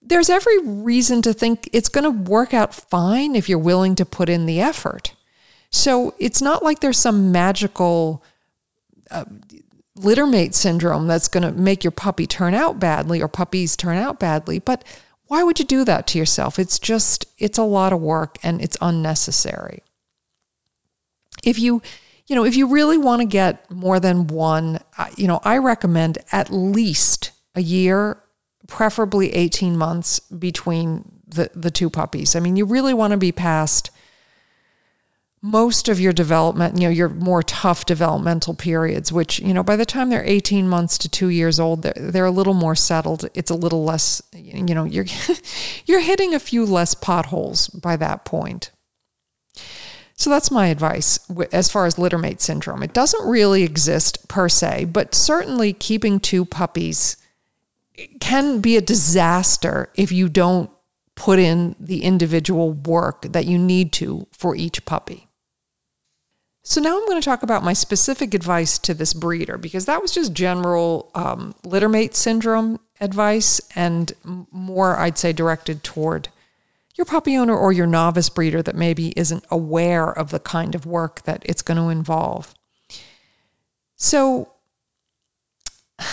there's 0.00 0.30
every 0.30 0.58
reason 0.62 1.22
to 1.22 1.32
think 1.32 1.68
it's 1.72 1.88
going 1.88 2.04
to 2.04 2.30
work 2.30 2.54
out 2.54 2.74
fine 2.74 3.34
if 3.34 3.48
you're 3.48 3.58
willing 3.58 3.94
to 3.96 4.04
put 4.04 4.28
in 4.28 4.46
the 4.46 4.60
effort. 4.60 5.14
So 5.70 6.14
it's 6.18 6.40
not 6.40 6.62
like 6.62 6.80
there's 6.80 6.98
some 6.98 7.32
magical 7.32 8.22
uh, 9.10 9.24
littermate 9.96 10.54
syndrome 10.54 11.06
that's 11.06 11.28
going 11.28 11.42
to 11.42 11.52
make 11.52 11.82
your 11.82 11.90
puppy 11.90 12.26
turn 12.26 12.54
out 12.54 12.78
badly 12.78 13.20
or 13.20 13.28
puppies 13.28 13.76
turn 13.76 13.96
out 13.96 14.20
badly. 14.20 14.58
But 14.58 14.84
why 15.30 15.44
would 15.44 15.60
you 15.60 15.64
do 15.64 15.84
that 15.84 16.08
to 16.08 16.18
yourself? 16.18 16.58
It's 16.58 16.80
just, 16.80 17.24
it's 17.38 17.56
a 17.56 17.62
lot 17.62 17.92
of 17.92 18.00
work 18.00 18.36
and 18.42 18.60
it's 18.60 18.76
unnecessary. 18.80 19.84
If 21.44 21.56
you, 21.56 21.82
you 22.26 22.34
know, 22.34 22.44
if 22.44 22.56
you 22.56 22.66
really 22.66 22.98
want 22.98 23.20
to 23.20 23.26
get 23.26 23.70
more 23.70 24.00
than 24.00 24.26
one, 24.26 24.80
uh, 24.98 25.06
you 25.16 25.28
know, 25.28 25.38
I 25.44 25.58
recommend 25.58 26.18
at 26.32 26.50
least 26.50 27.30
a 27.54 27.62
year, 27.62 28.20
preferably 28.66 29.32
18 29.32 29.76
months 29.76 30.18
between 30.18 31.20
the, 31.28 31.48
the 31.54 31.70
two 31.70 31.90
puppies. 31.90 32.34
I 32.34 32.40
mean, 32.40 32.56
you 32.56 32.64
really 32.64 32.92
want 32.92 33.12
to 33.12 33.16
be 33.16 33.30
past 33.30 33.92
most 35.42 35.88
of 35.88 35.98
your 35.98 36.12
development, 36.12 36.76
you 36.78 36.82
know, 36.82 36.92
your 36.92 37.08
more 37.08 37.42
tough 37.42 37.86
developmental 37.86 38.54
periods, 38.54 39.10
which, 39.10 39.38
you 39.38 39.54
know, 39.54 39.62
by 39.62 39.74
the 39.74 39.86
time 39.86 40.10
they're 40.10 40.24
18 40.24 40.68
months 40.68 40.98
to 40.98 41.08
two 41.08 41.28
years 41.28 41.58
old, 41.58 41.82
they're, 41.82 41.94
they're 41.96 42.26
a 42.26 42.30
little 42.30 42.54
more 42.54 42.74
settled. 42.74 43.26
It's 43.32 43.50
a 43.50 43.54
little 43.54 43.82
less, 43.82 44.20
you 44.34 44.74
know, 44.74 44.84
you're, 44.84 45.06
you're 45.86 46.00
hitting 46.00 46.34
a 46.34 46.40
few 46.40 46.66
less 46.66 46.94
potholes 46.94 47.68
by 47.68 47.96
that 47.96 48.26
point. 48.26 48.70
So 50.14 50.28
that's 50.28 50.50
my 50.50 50.66
advice 50.66 51.18
as 51.50 51.70
far 51.70 51.86
as 51.86 51.96
littermate 51.96 52.42
syndrome. 52.42 52.82
It 52.82 52.92
doesn't 52.92 53.26
really 53.26 53.62
exist 53.62 54.28
per 54.28 54.50
se, 54.50 54.86
but 54.92 55.14
certainly 55.14 55.72
keeping 55.72 56.20
two 56.20 56.44
puppies 56.44 57.16
can 58.20 58.60
be 58.60 58.76
a 58.76 58.82
disaster 58.82 59.90
if 59.94 60.12
you 60.12 60.28
don't 60.28 60.70
put 61.14 61.38
in 61.38 61.74
the 61.80 62.02
individual 62.02 62.72
work 62.72 63.22
that 63.32 63.46
you 63.46 63.58
need 63.58 63.94
to 63.94 64.26
for 64.32 64.54
each 64.54 64.84
puppy. 64.84 65.29
So 66.70 66.80
now 66.80 66.96
I'm 66.96 67.04
going 67.06 67.20
to 67.20 67.24
talk 67.24 67.42
about 67.42 67.64
my 67.64 67.72
specific 67.72 68.32
advice 68.32 68.78
to 68.78 68.94
this 68.94 69.12
breeder 69.12 69.58
because 69.58 69.86
that 69.86 70.00
was 70.00 70.12
just 70.12 70.32
general 70.32 71.10
um, 71.16 71.56
littermate 71.64 72.14
syndrome 72.14 72.78
advice 73.00 73.60
and 73.74 74.12
more, 74.22 74.96
I'd 74.96 75.18
say, 75.18 75.32
directed 75.32 75.82
toward 75.82 76.28
your 76.94 77.06
puppy 77.06 77.36
owner 77.36 77.56
or 77.56 77.72
your 77.72 77.88
novice 77.88 78.28
breeder 78.28 78.62
that 78.62 78.76
maybe 78.76 79.12
isn't 79.16 79.44
aware 79.50 80.16
of 80.16 80.30
the 80.30 80.38
kind 80.38 80.76
of 80.76 80.86
work 80.86 81.22
that 81.22 81.42
it's 81.44 81.60
going 81.60 81.76
to 81.76 81.88
involve. 81.88 82.54
So, 83.96 84.52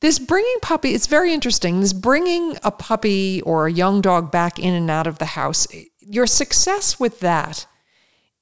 this 0.00 0.20
bringing 0.20 0.58
puppy, 0.62 0.94
it's 0.94 1.08
very 1.08 1.34
interesting. 1.34 1.80
This 1.80 1.92
bringing 1.92 2.56
a 2.62 2.70
puppy 2.70 3.42
or 3.42 3.66
a 3.66 3.72
young 3.72 4.00
dog 4.00 4.30
back 4.30 4.60
in 4.60 4.74
and 4.74 4.88
out 4.92 5.08
of 5.08 5.18
the 5.18 5.24
house, 5.24 5.66
your 5.98 6.28
success 6.28 7.00
with 7.00 7.18
that 7.18 7.66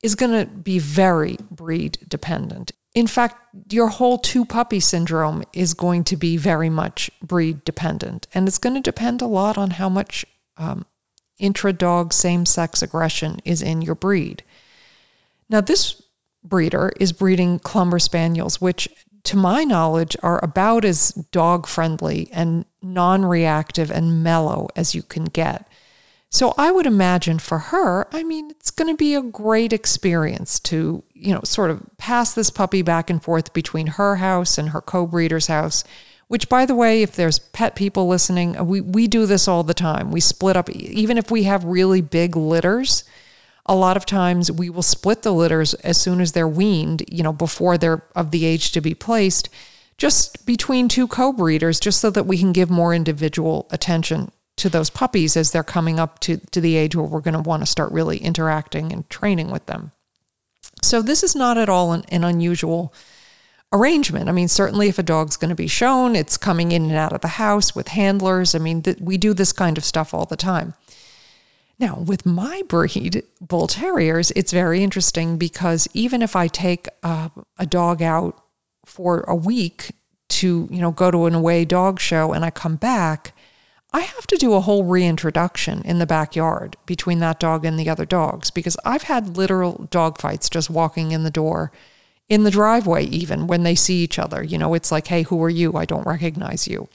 is 0.02 0.14
going 0.14 0.32
to 0.32 0.47
be 0.52 0.78
very 0.78 1.37
breed 1.50 1.99
dependent. 2.09 2.73
In 2.94 3.06
fact, 3.06 3.37
your 3.71 3.88
whole 3.88 4.18
two 4.18 4.44
puppy 4.44 4.80
syndrome 4.80 5.44
is 5.52 5.73
going 5.73 6.04
to 6.04 6.16
be 6.16 6.37
very 6.37 6.68
much 6.68 7.11
breed 7.23 7.64
dependent. 7.64 8.26
And 8.35 8.47
it's 8.47 8.59
going 8.59 8.75
to 8.75 8.82
depend 8.82 9.23
a 9.23 9.26
lot 9.26 9.56
on 9.56 9.71
how 9.71 9.88
much 9.88 10.26
um, 10.59 10.85
intra 11.38 11.73
dog 11.73 12.12
same 12.12 12.44
sex 12.44 12.82
aggression 12.82 13.40
is 13.44 13.62
in 13.62 13.80
your 13.80 13.94
breed. 13.94 14.42
Now, 15.49 15.61
this 15.61 16.02
breeder 16.44 16.92
is 16.99 17.12
breeding 17.12 17.59
Clumber 17.59 17.99
Spaniels, 17.99 18.61
which, 18.61 18.88
to 19.25 19.37
my 19.37 19.64
knowledge, 19.64 20.16
are 20.23 20.42
about 20.42 20.85
as 20.85 21.12
dog 21.30 21.66
friendly 21.66 22.28
and 22.32 22.64
non 22.82 23.25
reactive 23.25 23.90
and 23.90 24.23
mellow 24.23 24.68
as 24.76 24.94
you 24.94 25.02
can 25.02 25.25
get. 25.25 25.66
So 26.32 26.54
I 26.56 26.70
would 26.70 26.86
imagine 26.86 27.38
for 27.38 27.58
her, 27.58 28.08
I 28.10 28.24
mean, 28.24 28.50
it's 28.52 28.70
going 28.70 28.88
to 28.88 28.96
be 28.96 29.14
a 29.14 29.20
great 29.20 29.70
experience 29.70 30.58
to, 30.60 31.04
you 31.12 31.34
know, 31.34 31.42
sort 31.44 31.70
of 31.70 31.82
pass 31.98 32.32
this 32.32 32.48
puppy 32.48 32.80
back 32.80 33.10
and 33.10 33.22
forth 33.22 33.52
between 33.52 33.86
her 33.86 34.16
house 34.16 34.56
and 34.56 34.70
her 34.70 34.80
co-breeder's 34.80 35.48
house. 35.48 35.84
Which, 36.28 36.48
by 36.48 36.64
the 36.64 36.74
way, 36.74 37.02
if 37.02 37.14
there's 37.14 37.38
pet 37.38 37.76
people 37.76 38.08
listening, 38.08 38.56
uh, 38.56 38.64
we, 38.64 38.80
we 38.80 39.08
do 39.08 39.26
this 39.26 39.46
all 39.46 39.62
the 39.62 39.74
time. 39.74 40.10
We 40.10 40.20
split 40.20 40.56
up, 40.56 40.70
even 40.70 41.18
if 41.18 41.30
we 41.30 41.42
have 41.42 41.64
really 41.64 42.00
big 42.00 42.34
litters, 42.34 43.04
a 43.66 43.74
lot 43.74 43.98
of 43.98 44.06
times 44.06 44.50
we 44.50 44.70
will 44.70 44.80
split 44.80 45.20
the 45.20 45.34
litters 45.34 45.74
as 45.74 46.00
soon 46.00 46.18
as 46.22 46.32
they're 46.32 46.48
weaned, 46.48 47.04
you 47.12 47.22
know, 47.22 47.34
before 47.34 47.76
they're 47.76 48.06
of 48.16 48.30
the 48.30 48.46
age 48.46 48.72
to 48.72 48.80
be 48.80 48.94
placed, 48.94 49.50
just 49.98 50.46
between 50.46 50.88
two 50.88 51.06
co 51.06 51.30
breeders, 51.30 51.78
just 51.78 52.00
so 52.00 52.08
that 52.08 52.24
we 52.24 52.38
can 52.38 52.52
give 52.52 52.70
more 52.70 52.94
individual 52.94 53.68
attention 53.70 54.32
to 54.56 54.68
those 54.68 54.90
puppies 54.90 55.37
as 55.37 55.50
they're 55.50 55.62
coming 55.62 55.99
up 55.99 56.18
to, 56.21 56.37
to 56.50 56.61
the 56.61 56.76
age 56.76 56.94
where 56.94 57.06
we're 57.06 57.21
going 57.21 57.35
to 57.35 57.40
want 57.40 57.62
to 57.62 57.66
start 57.66 57.92
really 57.92 58.18
interacting 58.18 58.92
and 58.92 59.09
training 59.09 59.50
with 59.50 59.66
them. 59.66 59.92
So, 60.82 61.00
this 61.00 61.23
is 61.23 61.35
not 61.35 61.59
at 61.59 61.68
all 61.68 61.92
an, 61.92 62.04
an 62.11 62.25
unusual 62.25 62.92
arrangement. 63.73 64.28
I 64.28 64.32
mean, 64.32 64.49
certainly 64.49 64.88
if 64.88 64.99
a 64.99 65.02
dog's 65.02 65.37
going 65.37 65.49
to 65.49 65.54
be 65.54 65.66
shown, 65.66 66.14
it's 66.14 66.37
coming 66.37 66.73
in 66.73 66.85
and 66.85 66.92
out 66.92 67.12
of 67.12 67.21
the 67.21 67.28
house 67.28 67.75
with 67.75 67.88
handlers. 67.88 68.54
I 68.54 68.59
mean, 68.59 68.82
th- 68.82 68.99
we 69.00 69.16
do 69.16 69.32
this 69.32 69.52
kind 69.52 69.78
of 69.78 69.85
stuff 69.85 70.12
all 70.12 70.26
the 70.26 70.37
time. 70.37 70.75
Now, 71.78 71.99
with 71.99 72.26
my 72.26 72.62
breed, 72.68 73.25
bull 73.40 73.66
terriers, 73.66 74.30
it's 74.37 74.52
very 74.52 74.85
interesting 74.85 75.37
because 75.38 75.88
even 75.94 76.23
if 76.23 76.37
I 76.37 76.47
take 76.47 76.87
a 77.02 77.66
dog 77.68 78.02
out 78.02 78.40
for 78.85 79.23
a 79.23 79.35
week 79.35 79.92
to, 80.28 80.68
you 80.71 80.80
know, 80.80 80.92
go 80.92 81.11
to 81.11 81.26
an 81.26 81.35
away 81.35 81.64
dog 81.64 81.99
show 81.99 82.32
and 82.32 82.44
I 82.44 82.50
come 82.50 82.76
back, 82.76 83.35
I 83.92 84.00
have 84.00 84.26
to 84.28 84.37
do 84.37 84.54
a 84.54 84.61
whole 84.61 84.84
reintroduction 84.84 85.82
in 85.82 85.99
the 85.99 86.06
backyard 86.06 86.76
between 86.87 87.18
that 87.20 87.38
dog 87.38 87.64
and 87.64 87.78
the 87.78 87.90
other 87.90 88.06
dogs 88.06 88.50
because 88.50 88.76
I've 88.84 89.02
had 89.02 89.37
literal 89.37 89.87
dog 89.90 90.18
fights 90.18 90.49
just 90.49 90.70
walking 90.70 91.12
in 91.12 91.25
the 91.25 91.30
door 91.30 91.70
in 92.28 92.44
the 92.44 92.50
driveway, 92.50 93.04
even 93.04 93.46
when 93.46 93.62
they 93.62 93.75
see 93.75 94.02
each 94.02 94.18
other. 94.18 94.42
You 94.42 94.56
know, 94.56 94.72
it's 94.72 94.90
like, 94.90 95.08
hey, 95.08 95.22
who 95.22 95.42
are 95.44 95.50
you? 95.50 95.75
I 95.76 95.84
don't 95.84 96.06
recognize 96.06 96.66
you. 96.66 96.88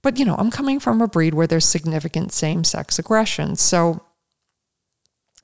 But, 0.00 0.18
you 0.18 0.24
know, 0.24 0.36
I'm 0.38 0.50
coming 0.50 0.80
from 0.80 1.02
a 1.02 1.08
breed 1.08 1.34
where 1.34 1.46
there's 1.46 1.66
significant 1.66 2.32
same 2.32 2.64
sex 2.64 2.98
aggression. 2.98 3.56
So, 3.56 4.02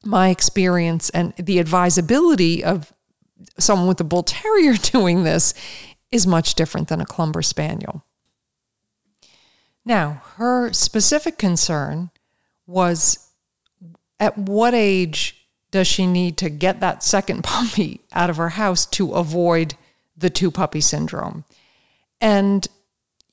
my 0.04 0.30
experience 0.30 1.10
and 1.10 1.34
the 1.36 1.58
advisability 1.58 2.64
of 2.64 2.92
someone 3.58 3.88
with 3.88 4.00
a 4.00 4.04
bull 4.04 4.22
terrier 4.22 4.74
doing 4.82 5.24
this 5.24 5.52
is 6.10 6.26
much 6.26 6.54
different 6.54 6.88
than 6.88 7.00
a 7.00 7.06
Clumber 7.06 7.42
Spaniel. 7.42 8.04
Now, 9.84 10.22
her 10.36 10.72
specific 10.72 11.38
concern 11.38 12.10
was 12.66 13.30
at 14.20 14.38
what 14.38 14.74
age 14.74 15.48
does 15.70 15.88
she 15.88 16.06
need 16.06 16.36
to 16.38 16.48
get 16.48 16.80
that 16.80 17.02
second 17.02 17.42
puppy 17.44 18.00
out 18.12 18.30
of 18.30 18.36
her 18.36 18.50
house 18.50 18.86
to 18.86 19.12
avoid 19.12 19.74
the 20.16 20.30
two 20.30 20.50
puppy 20.50 20.80
syndrome? 20.80 21.44
And, 22.20 22.68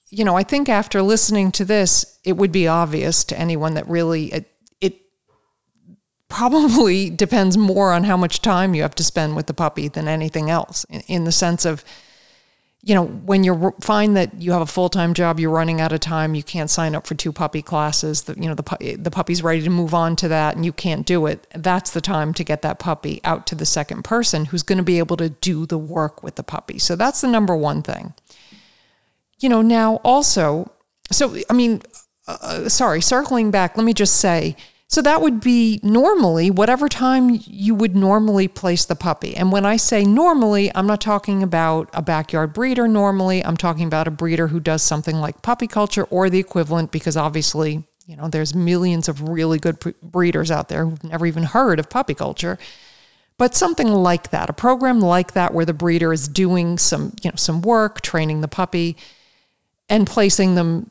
you 0.10 0.26
know, 0.26 0.36
I 0.36 0.44
think 0.44 0.68
after 0.68 1.04
listening 1.04 1.52
to 1.54 1.66
this, 1.66 2.20
it 2.24 2.38
would 2.38 2.52
be 2.52 2.68
obvious 2.68 3.24
to 3.26 3.40
anyone 3.40 3.76
that 3.76 3.88
really 3.88 4.34
it, 4.34 4.52
it 4.82 5.02
probably 6.28 7.10
depends 7.26 7.56
more 7.56 7.94
on 7.94 8.06
how 8.06 8.18
much 8.18 8.42
time 8.42 8.74
you 8.74 8.82
have 8.82 8.96
to 8.96 9.04
spend 9.04 9.36
with 9.36 9.46
the 9.46 9.54
puppy 9.54 9.88
than 9.88 10.08
anything 10.08 10.50
else, 10.50 10.86
in, 10.90 11.02
in 11.02 11.24
the 11.26 11.32
sense 11.32 11.66
of, 11.66 11.86
you 12.82 12.96
know, 12.96 13.06
when 13.06 13.44
you 13.44 13.74
find 13.82 14.16
that 14.16 14.42
you 14.42 14.54
have 14.54 14.62
a 14.62 14.66
full 14.66 14.88
time 14.88 15.14
job, 15.14 15.40
you're 15.40 15.52
running 15.52 15.82
out 15.82 15.92
of 15.92 16.00
time, 16.00 16.34
you 16.34 16.44
can't 16.44 16.70
sign 16.70 16.96
up 16.96 17.06
for 17.06 17.14
two 17.14 17.34
puppy 17.34 17.62
classes. 17.62 18.24
The, 18.24 18.36
you 18.36 18.48
know, 18.48 18.56
the 18.56 18.96
the 18.98 19.12
puppy's 19.12 19.44
ready 19.44 19.62
to 19.64 19.70
move 19.70 19.94
on 19.94 20.16
to 20.18 20.30
that, 20.30 20.56
and 20.56 20.66
you 20.66 20.72
can't 20.72 21.06
do 21.06 21.26
it. 21.26 21.46
That's 21.54 21.92
the 21.92 22.00
time 22.00 22.34
to 22.36 22.44
get 22.44 22.62
that 22.62 22.80
puppy 22.80 23.20
out 23.26 23.46
to 23.48 23.56
the 23.56 23.66
second 23.66 24.04
person 24.04 24.46
who's 24.46 24.64
going 24.64 24.78
to 24.78 24.84
be 24.84 24.98
able 24.98 25.18
to 25.18 25.30
do 25.30 25.66
the 25.66 25.78
work 25.78 26.24
with 26.24 26.36
the 26.36 26.44
puppy. 26.44 26.80
So 26.80 26.96
that's 26.96 27.20
the 27.20 27.28
number 27.28 27.56
one 27.56 27.82
thing. 27.82 28.14
You 29.40 29.50
know, 29.50 29.62
now 29.62 29.98
also, 29.98 30.72
so 31.12 31.36
I 31.50 31.54
mean, 31.54 31.82
uh, 32.30 32.38
uh 32.42 32.70
sorry, 32.70 33.02
circling 33.02 33.52
back, 33.52 33.76
let 33.76 33.84
me 33.84 33.94
just 33.94 34.16
say 34.16 34.56
so 34.92 35.04
that 35.04 35.22
would 35.22 35.40
be 35.40 35.80
normally 35.84 36.50
whatever 36.50 36.90
time 36.90 37.40
you 37.46 37.76
would 37.76 37.96
normally 37.96 38.48
place 38.48 38.86
the 38.86 38.96
puppy. 38.96 39.36
And 39.36 39.52
when 39.52 39.64
I 39.64 39.78
say 39.78 40.04
normally, 40.04 40.72
I'm 40.74 40.88
not 40.88 41.00
talking 41.00 41.44
about 41.44 41.92
a 41.94 42.02
backyard 42.02 42.54
breeder 42.54 42.88
normally. 42.88 43.46
I'm 43.46 43.56
talking 43.56 43.86
about 43.86 44.08
a 44.08 44.12
breeder 44.12 44.48
who 44.48 44.60
does 44.60 44.82
something 44.82 45.18
like 45.18 45.44
puppy 45.44 45.68
culture 45.68 46.06
or 46.06 46.28
the 46.28 46.40
equivalent, 46.40 46.92
because 46.92 47.16
obviously, 47.16 47.84
you 48.08 48.16
know, 48.16 48.30
there's 48.30 48.56
millions 48.56 49.08
of 49.08 49.30
really 49.30 49.60
good 49.60 49.78
breeders 50.02 50.50
out 50.50 50.70
there 50.70 50.86
who've 50.86 51.04
never 51.04 51.28
even 51.28 51.44
heard 51.44 51.80
of 51.80 51.88
puppy 51.92 52.16
culture. 52.16 52.58
But 53.38 53.54
something 53.54 53.90
like 53.90 54.32
that, 54.32 54.50
a 54.50 54.54
program 54.54 55.00
like 55.02 55.34
that 55.34 55.54
where 55.54 55.66
the 55.66 55.74
breeder 55.74 56.12
is 56.12 56.28
doing 56.28 56.80
some, 56.80 57.14
you 57.22 57.30
know, 57.30 57.36
some 57.36 57.62
work, 57.62 58.02
training 58.02 58.42
the 58.42 58.48
puppy 58.48 58.98
and 59.88 60.08
placing 60.08 60.56
them 60.56 60.90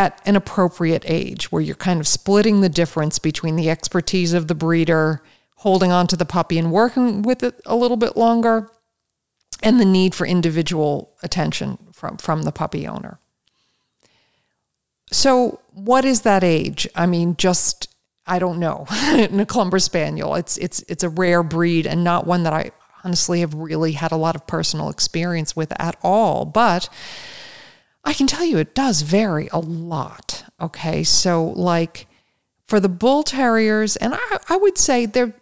at 0.00 0.18
an 0.24 0.34
appropriate 0.34 1.04
age 1.06 1.52
where 1.52 1.60
you're 1.60 1.74
kind 1.74 2.00
of 2.00 2.08
splitting 2.08 2.62
the 2.62 2.70
difference 2.70 3.18
between 3.18 3.56
the 3.56 3.68
expertise 3.68 4.32
of 4.32 4.48
the 4.48 4.54
breeder, 4.54 5.22
holding 5.56 5.92
on 5.92 6.06
to 6.06 6.16
the 6.16 6.24
puppy 6.24 6.58
and 6.58 6.72
working 6.72 7.20
with 7.20 7.42
it 7.42 7.60
a 7.66 7.76
little 7.76 7.98
bit 7.98 8.16
longer, 8.16 8.70
and 9.62 9.78
the 9.78 9.84
need 9.84 10.14
for 10.14 10.26
individual 10.26 11.12
attention 11.22 11.76
from, 11.92 12.16
from 12.16 12.44
the 12.44 12.52
puppy 12.52 12.88
owner. 12.88 13.18
So, 15.12 15.60
what 15.74 16.06
is 16.06 16.22
that 16.22 16.42
age? 16.42 16.88
I 16.94 17.04
mean, 17.04 17.36
just 17.36 17.94
I 18.26 18.38
don't 18.38 18.58
know. 18.58 18.86
in 19.12 19.38
a 19.38 19.44
Clumber 19.44 19.80
Spaniel, 19.80 20.34
it's 20.34 20.56
it's 20.56 20.82
it's 20.88 21.02
a 21.02 21.10
rare 21.10 21.42
breed 21.42 21.86
and 21.86 22.02
not 22.02 22.26
one 22.26 22.44
that 22.44 22.54
I 22.54 22.70
honestly 23.04 23.40
have 23.40 23.52
really 23.52 23.92
had 23.92 24.12
a 24.12 24.16
lot 24.16 24.34
of 24.34 24.46
personal 24.46 24.88
experience 24.88 25.54
with 25.54 25.78
at 25.78 25.96
all. 26.02 26.46
But 26.46 26.88
I 28.04 28.14
can 28.14 28.26
tell 28.26 28.44
you 28.44 28.58
it 28.58 28.74
does 28.74 29.02
vary 29.02 29.48
a 29.52 29.58
lot. 29.58 30.44
Okay. 30.60 31.04
So, 31.04 31.44
like 31.44 32.06
for 32.66 32.80
the 32.80 32.88
bull 32.88 33.22
terriers, 33.22 33.96
and 33.96 34.14
I, 34.14 34.38
I 34.48 34.56
would 34.56 34.78
say 34.78 35.06
there 35.06 35.34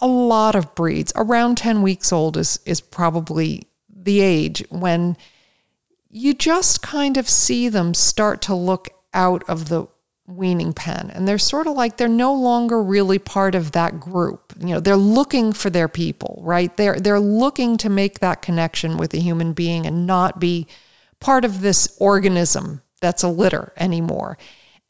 a 0.00 0.06
lot 0.06 0.54
of 0.54 0.74
breeds 0.74 1.12
around 1.16 1.56
10 1.56 1.82
weeks 1.82 2.12
old 2.12 2.36
is, 2.36 2.58
is 2.66 2.80
probably 2.80 3.62
the 3.88 4.20
age 4.20 4.64
when 4.68 5.16
you 6.10 6.34
just 6.34 6.82
kind 6.82 7.16
of 7.16 7.28
see 7.28 7.68
them 7.68 7.94
start 7.94 8.42
to 8.42 8.54
look 8.54 8.88
out 9.12 9.42
of 9.48 9.68
the 9.68 9.86
weaning 10.26 10.72
pen 10.72 11.10
and 11.10 11.28
they're 11.28 11.38
sort 11.38 11.66
of 11.66 11.74
like 11.74 11.96
they're 11.96 12.08
no 12.08 12.32
longer 12.32 12.82
really 12.82 13.18
part 13.18 13.54
of 13.54 13.72
that 13.72 14.00
group 14.00 14.54
you 14.58 14.68
know 14.68 14.80
they're 14.80 14.96
looking 14.96 15.52
for 15.52 15.68
their 15.68 15.88
people 15.88 16.40
right 16.42 16.78
they're 16.78 16.98
they're 16.98 17.20
looking 17.20 17.76
to 17.76 17.90
make 17.90 18.20
that 18.20 18.40
connection 18.40 18.96
with 18.96 19.12
a 19.12 19.18
human 19.18 19.52
being 19.52 19.86
and 19.86 20.06
not 20.06 20.40
be 20.40 20.66
part 21.24 21.46
of 21.46 21.62
this 21.62 21.96
organism 21.98 22.82
that's 23.00 23.22
a 23.22 23.28
litter 23.28 23.72
anymore. 23.78 24.36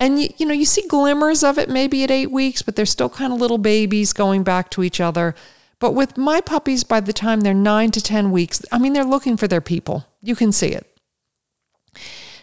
And 0.01 0.21
you, 0.21 0.29
you 0.37 0.47
know, 0.47 0.53
you 0.53 0.65
see 0.65 0.87
glimmers 0.89 1.45
of 1.45 1.59
it 1.59 1.71
maybe 1.71 2.03
at 2.03 2.11
eight 2.11 2.33
weeks, 2.33 2.61
but 2.61 2.75
they're 2.75 2.87
still 2.87 3.09
kind 3.09 3.33
of 3.33 3.39
little 3.39 3.59
babies 3.59 4.13
going 4.13 4.43
back 4.43 4.69
to 4.71 4.83
each 4.83 5.01
other. 5.01 5.37
But 5.79 5.93
with 5.93 6.17
my 6.17 6.41
puppies, 6.41 6.83
by 6.83 6.99
the 6.99 7.13
time 7.13 7.43
they're 7.43 7.55
nine 7.55 7.93
to 7.93 8.01
10 8.01 8.33
weeks, 8.33 8.61
I 8.73 8.79
mean, 8.79 8.95
they're 8.95 9.05
looking 9.05 9.37
for 9.37 9.47
their 9.47 9.61
people. 9.61 10.07
You 10.23 10.35
can 10.35 10.51
see 10.51 10.69
it. 10.69 10.99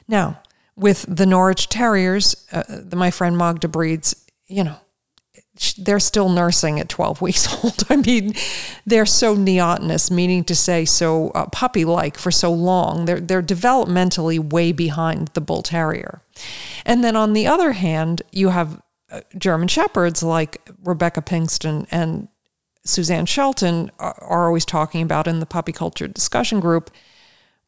Now, 0.07 0.41
with 0.77 1.05
the 1.09 1.25
Norwich 1.25 1.67
Terriers, 1.67 2.47
uh, 2.53 2.63
the, 2.69 2.95
my 2.95 3.11
friend 3.11 3.37
Magda 3.37 3.67
breeds, 3.67 4.25
you 4.47 4.63
know, 4.63 4.77
they're 5.77 5.99
still 5.99 6.29
nursing 6.29 6.79
at 6.79 6.89
12 6.89 7.21
weeks 7.27 7.63
old. 7.63 7.83
I 7.89 7.95
mean, 7.97 8.33
they're 8.85 9.05
so 9.05 9.35
neotenous, 9.35 10.11
meaning 10.11 10.43
to 10.45 10.55
say 10.55 10.85
so 10.85 11.29
uh, 11.29 11.45
puppy 11.47 11.85
like 11.85 12.17
for 12.17 12.31
so 12.31 12.51
long. 12.51 13.05
They're, 13.05 13.19
they're 13.19 13.43
developmentally 13.43 14.39
way 14.39 14.71
behind 14.71 15.29
the 15.29 15.41
bull 15.41 15.61
terrier. 15.61 16.21
And 16.85 17.03
then 17.03 17.15
on 17.15 17.33
the 17.33 17.47
other 17.47 17.73
hand, 17.73 18.21
you 18.31 18.49
have 18.49 18.81
uh, 19.11 19.21
German 19.37 19.67
shepherds 19.67 20.23
like 20.23 20.61
Rebecca 20.83 21.21
Pinkston 21.21 21.85
and 21.91 22.27
Suzanne 22.83 23.25
Shelton 23.25 23.91
are, 23.99 24.15
are 24.23 24.47
always 24.47 24.65
talking 24.65 25.01
about 25.01 25.27
in 25.27 25.39
the 25.39 25.45
puppy 25.45 25.71
culture 25.71 26.07
discussion 26.07 26.59
group 26.59 26.89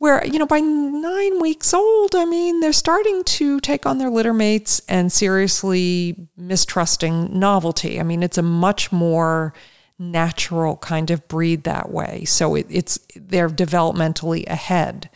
where, 0.04 0.26
you 0.26 0.38
know, 0.38 0.46
by 0.46 0.60
nine 0.60 1.40
weeks 1.40 1.74
old, 1.74 2.14
I 2.14 2.26
mean, 2.26 2.60
they're 2.60 2.74
starting 2.74 3.24
to 3.24 3.62
take 3.62 3.86
on 3.86 4.00
their 4.00 4.10
litter 4.10 4.34
mates 4.34 4.82
and 4.90 5.10
seriously 5.10 6.28
mistrusting 6.36 7.40
novelty. 7.40 8.02
I 8.02 8.04
mean, 8.04 8.22
it's 8.22 8.38
a 8.38 8.42
much 8.42 8.92
more 8.92 9.54
natural 9.98 10.76
kind 10.76 11.10
of 11.10 11.26
breed 11.30 11.64
that 11.64 11.90
way. 11.90 12.26
So 12.26 12.54
it, 12.56 12.66
it's 12.70 13.00
they're 13.16 13.48
developmentally 13.48 14.46
ahead. 14.48 15.10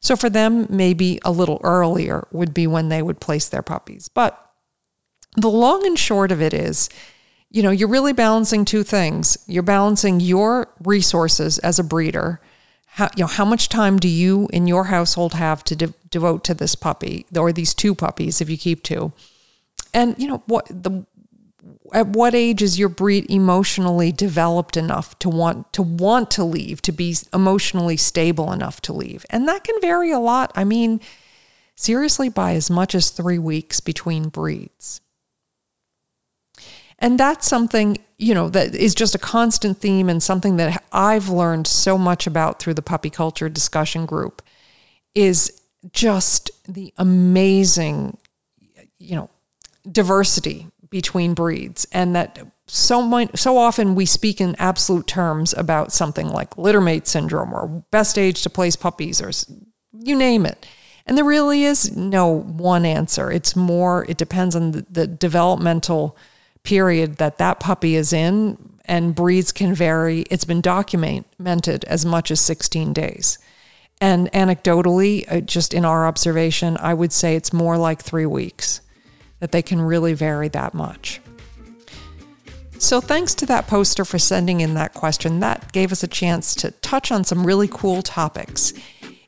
So 0.00 0.14
for 0.14 0.28
them, 0.28 0.66
maybe 0.68 1.20
a 1.24 1.32
little 1.32 1.58
earlier 1.64 2.28
would 2.30 2.52
be 2.52 2.66
when 2.66 2.90
they 2.90 3.00
would 3.00 3.20
place 3.20 3.48
their 3.48 3.62
puppies. 3.62 4.10
But 4.10 4.38
the 5.36 5.48
long 5.48 5.86
and 5.86 5.98
short 5.98 6.30
of 6.30 6.42
it 6.42 6.52
is, 6.52 6.90
you 7.48 7.62
know, 7.62 7.70
you're 7.70 7.88
really 7.88 8.12
balancing 8.12 8.66
two 8.66 8.82
things. 8.82 9.38
You're 9.46 9.62
balancing 9.62 10.20
your 10.20 10.68
resources 10.84 11.58
as 11.60 11.78
a 11.78 11.84
breeder 11.84 12.42
how 12.94 13.10
you 13.16 13.24
know 13.24 13.28
how 13.28 13.44
much 13.44 13.68
time 13.68 13.98
do 13.98 14.06
you 14.06 14.48
in 14.52 14.68
your 14.68 14.84
household 14.84 15.34
have 15.34 15.64
to 15.64 15.74
de- 15.74 15.94
devote 16.10 16.44
to 16.44 16.54
this 16.54 16.76
puppy 16.76 17.26
or 17.36 17.52
these 17.52 17.74
two 17.74 17.92
puppies 17.92 18.40
if 18.40 18.48
you 18.48 18.56
keep 18.56 18.84
two? 18.84 19.12
And 19.92 20.14
you 20.16 20.28
know 20.28 20.42
what 20.46 20.66
the 20.68 21.04
at 21.92 22.06
what 22.06 22.36
age 22.36 22.62
is 22.62 22.78
your 22.78 22.88
breed 22.88 23.28
emotionally 23.28 24.12
developed 24.12 24.76
enough 24.76 25.18
to 25.18 25.28
want 25.28 25.72
to 25.72 25.82
want 25.82 26.30
to 26.32 26.44
leave 26.44 26.80
to 26.82 26.92
be 26.92 27.16
emotionally 27.32 27.96
stable 27.96 28.52
enough 28.52 28.80
to 28.82 28.92
leave? 28.92 29.26
And 29.28 29.48
that 29.48 29.64
can 29.64 29.80
vary 29.80 30.12
a 30.12 30.20
lot. 30.20 30.52
I 30.54 30.62
mean 30.62 31.00
seriously 31.74 32.28
by 32.28 32.54
as 32.54 32.70
much 32.70 32.94
as 32.94 33.10
3 33.10 33.40
weeks 33.40 33.80
between 33.80 34.28
breeds 34.28 35.00
and 36.98 37.18
that's 37.18 37.46
something, 37.46 37.98
you 38.18 38.34
know, 38.34 38.48
that 38.50 38.74
is 38.74 38.94
just 38.94 39.14
a 39.14 39.18
constant 39.18 39.78
theme 39.78 40.08
and 40.08 40.22
something 40.22 40.56
that 40.56 40.84
I've 40.92 41.28
learned 41.28 41.66
so 41.66 41.98
much 41.98 42.26
about 42.26 42.60
through 42.60 42.74
the 42.74 42.82
puppy 42.82 43.10
culture 43.10 43.48
discussion 43.48 44.06
group 44.06 44.42
is 45.14 45.60
just 45.92 46.50
the 46.72 46.92
amazing, 46.96 48.16
you 48.98 49.16
know, 49.16 49.30
diversity 49.90 50.68
between 50.90 51.34
breeds 51.34 51.86
and 51.92 52.14
that 52.14 52.38
so 52.66 53.02
much, 53.02 53.36
so 53.38 53.58
often 53.58 53.94
we 53.94 54.06
speak 54.06 54.40
in 54.40 54.56
absolute 54.58 55.06
terms 55.06 55.52
about 55.52 55.92
something 55.92 56.28
like 56.28 56.56
littermate 56.56 57.06
syndrome 57.06 57.52
or 57.52 57.84
best 57.90 58.16
age 58.16 58.42
to 58.42 58.50
place 58.50 58.76
puppies 58.76 59.20
or 59.20 59.30
you 59.92 60.16
name 60.16 60.46
it. 60.46 60.66
And 61.06 61.18
there 61.18 61.24
really 61.24 61.64
is 61.64 61.94
no 61.94 62.28
one 62.28 62.86
answer. 62.86 63.30
It's 63.30 63.54
more, 63.54 64.06
it 64.08 64.16
depends 64.16 64.56
on 64.56 64.70
the, 64.70 64.86
the 64.88 65.06
developmental 65.06 66.16
period 66.64 67.16
that 67.16 67.38
that 67.38 67.60
puppy 67.60 67.94
is 67.94 68.12
in, 68.12 68.58
and 68.86 69.14
breeds 69.14 69.52
can 69.52 69.74
vary. 69.74 70.22
It's 70.30 70.44
been 70.44 70.60
documented 70.60 71.84
as 71.84 72.04
much 72.04 72.30
as 72.30 72.40
16 72.40 72.92
days. 72.92 73.38
And 74.00 74.30
anecdotally, 74.32 75.30
uh, 75.30 75.40
just 75.40 75.72
in 75.72 75.84
our 75.84 76.06
observation, 76.06 76.76
I 76.78 76.94
would 76.94 77.12
say 77.12 77.36
it's 77.36 77.52
more 77.52 77.78
like 77.78 78.02
three 78.02 78.26
weeks 78.26 78.80
that 79.40 79.52
they 79.52 79.62
can 79.62 79.80
really 79.80 80.14
vary 80.14 80.48
that 80.48 80.74
much. 80.74 81.20
So, 82.78 83.00
thanks 83.00 83.34
to 83.36 83.46
that 83.46 83.66
poster 83.66 84.04
for 84.04 84.18
sending 84.18 84.60
in 84.60 84.74
that 84.74 84.94
question. 84.94 85.40
That 85.40 85.72
gave 85.72 85.92
us 85.92 86.02
a 86.02 86.08
chance 86.08 86.54
to 86.56 86.70
touch 86.70 87.12
on 87.12 87.24
some 87.24 87.46
really 87.46 87.68
cool 87.68 88.02
topics. 88.02 88.72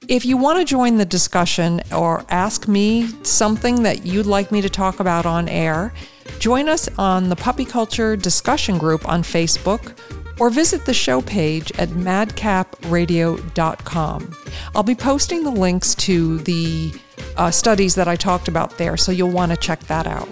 If 0.08 0.24
you 0.24 0.36
want 0.36 0.58
to 0.58 0.64
join 0.64 0.98
the 0.98 1.04
discussion 1.04 1.80
or 1.92 2.24
ask 2.28 2.68
me 2.68 3.08
something 3.22 3.82
that 3.84 4.04
you'd 4.04 4.26
like 4.26 4.52
me 4.52 4.60
to 4.60 4.68
talk 4.68 5.00
about 5.00 5.26
on 5.26 5.48
air, 5.48 5.92
join 6.38 6.68
us 6.68 6.88
on 6.98 7.28
the 7.28 7.36
Puppy 7.36 7.64
Culture 7.64 8.16
discussion 8.16 8.78
group 8.78 9.08
on 9.08 9.22
Facebook 9.22 9.96
or 10.38 10.50
visit 10.50 10.84
the 10.84 10.94
show 10.94 11.22
page 11.22 11.72
at 11.78 11.88
madcapradio.com. 11.90 14.36
I'll 14.74 14.82
be 14.82 14.94
posting 14.94 15.44
the 15.44 15.50
links 15.50 15.94
to 15.96 16.38
the 16.38 16.92
uh, 17.36 17.50
studies 17.50 17.94
that 17.94 18.08
I 18.08 18.16
talked 18.16 18.48
about 18.48 18.78
there, 18.78 18.96
so 18.96 19.12
you'll 19.12 19.30
want 19.30 19.52
to 19.52 19.56
check 19.56 19.80
that 19.84 20.06
out. 20.06 20.28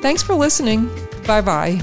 Thanks 0.00 0.22
for 0.22 0.34
listening. 0.34 0.88
Bye 1.26 1.40
bye. 1.40 1.80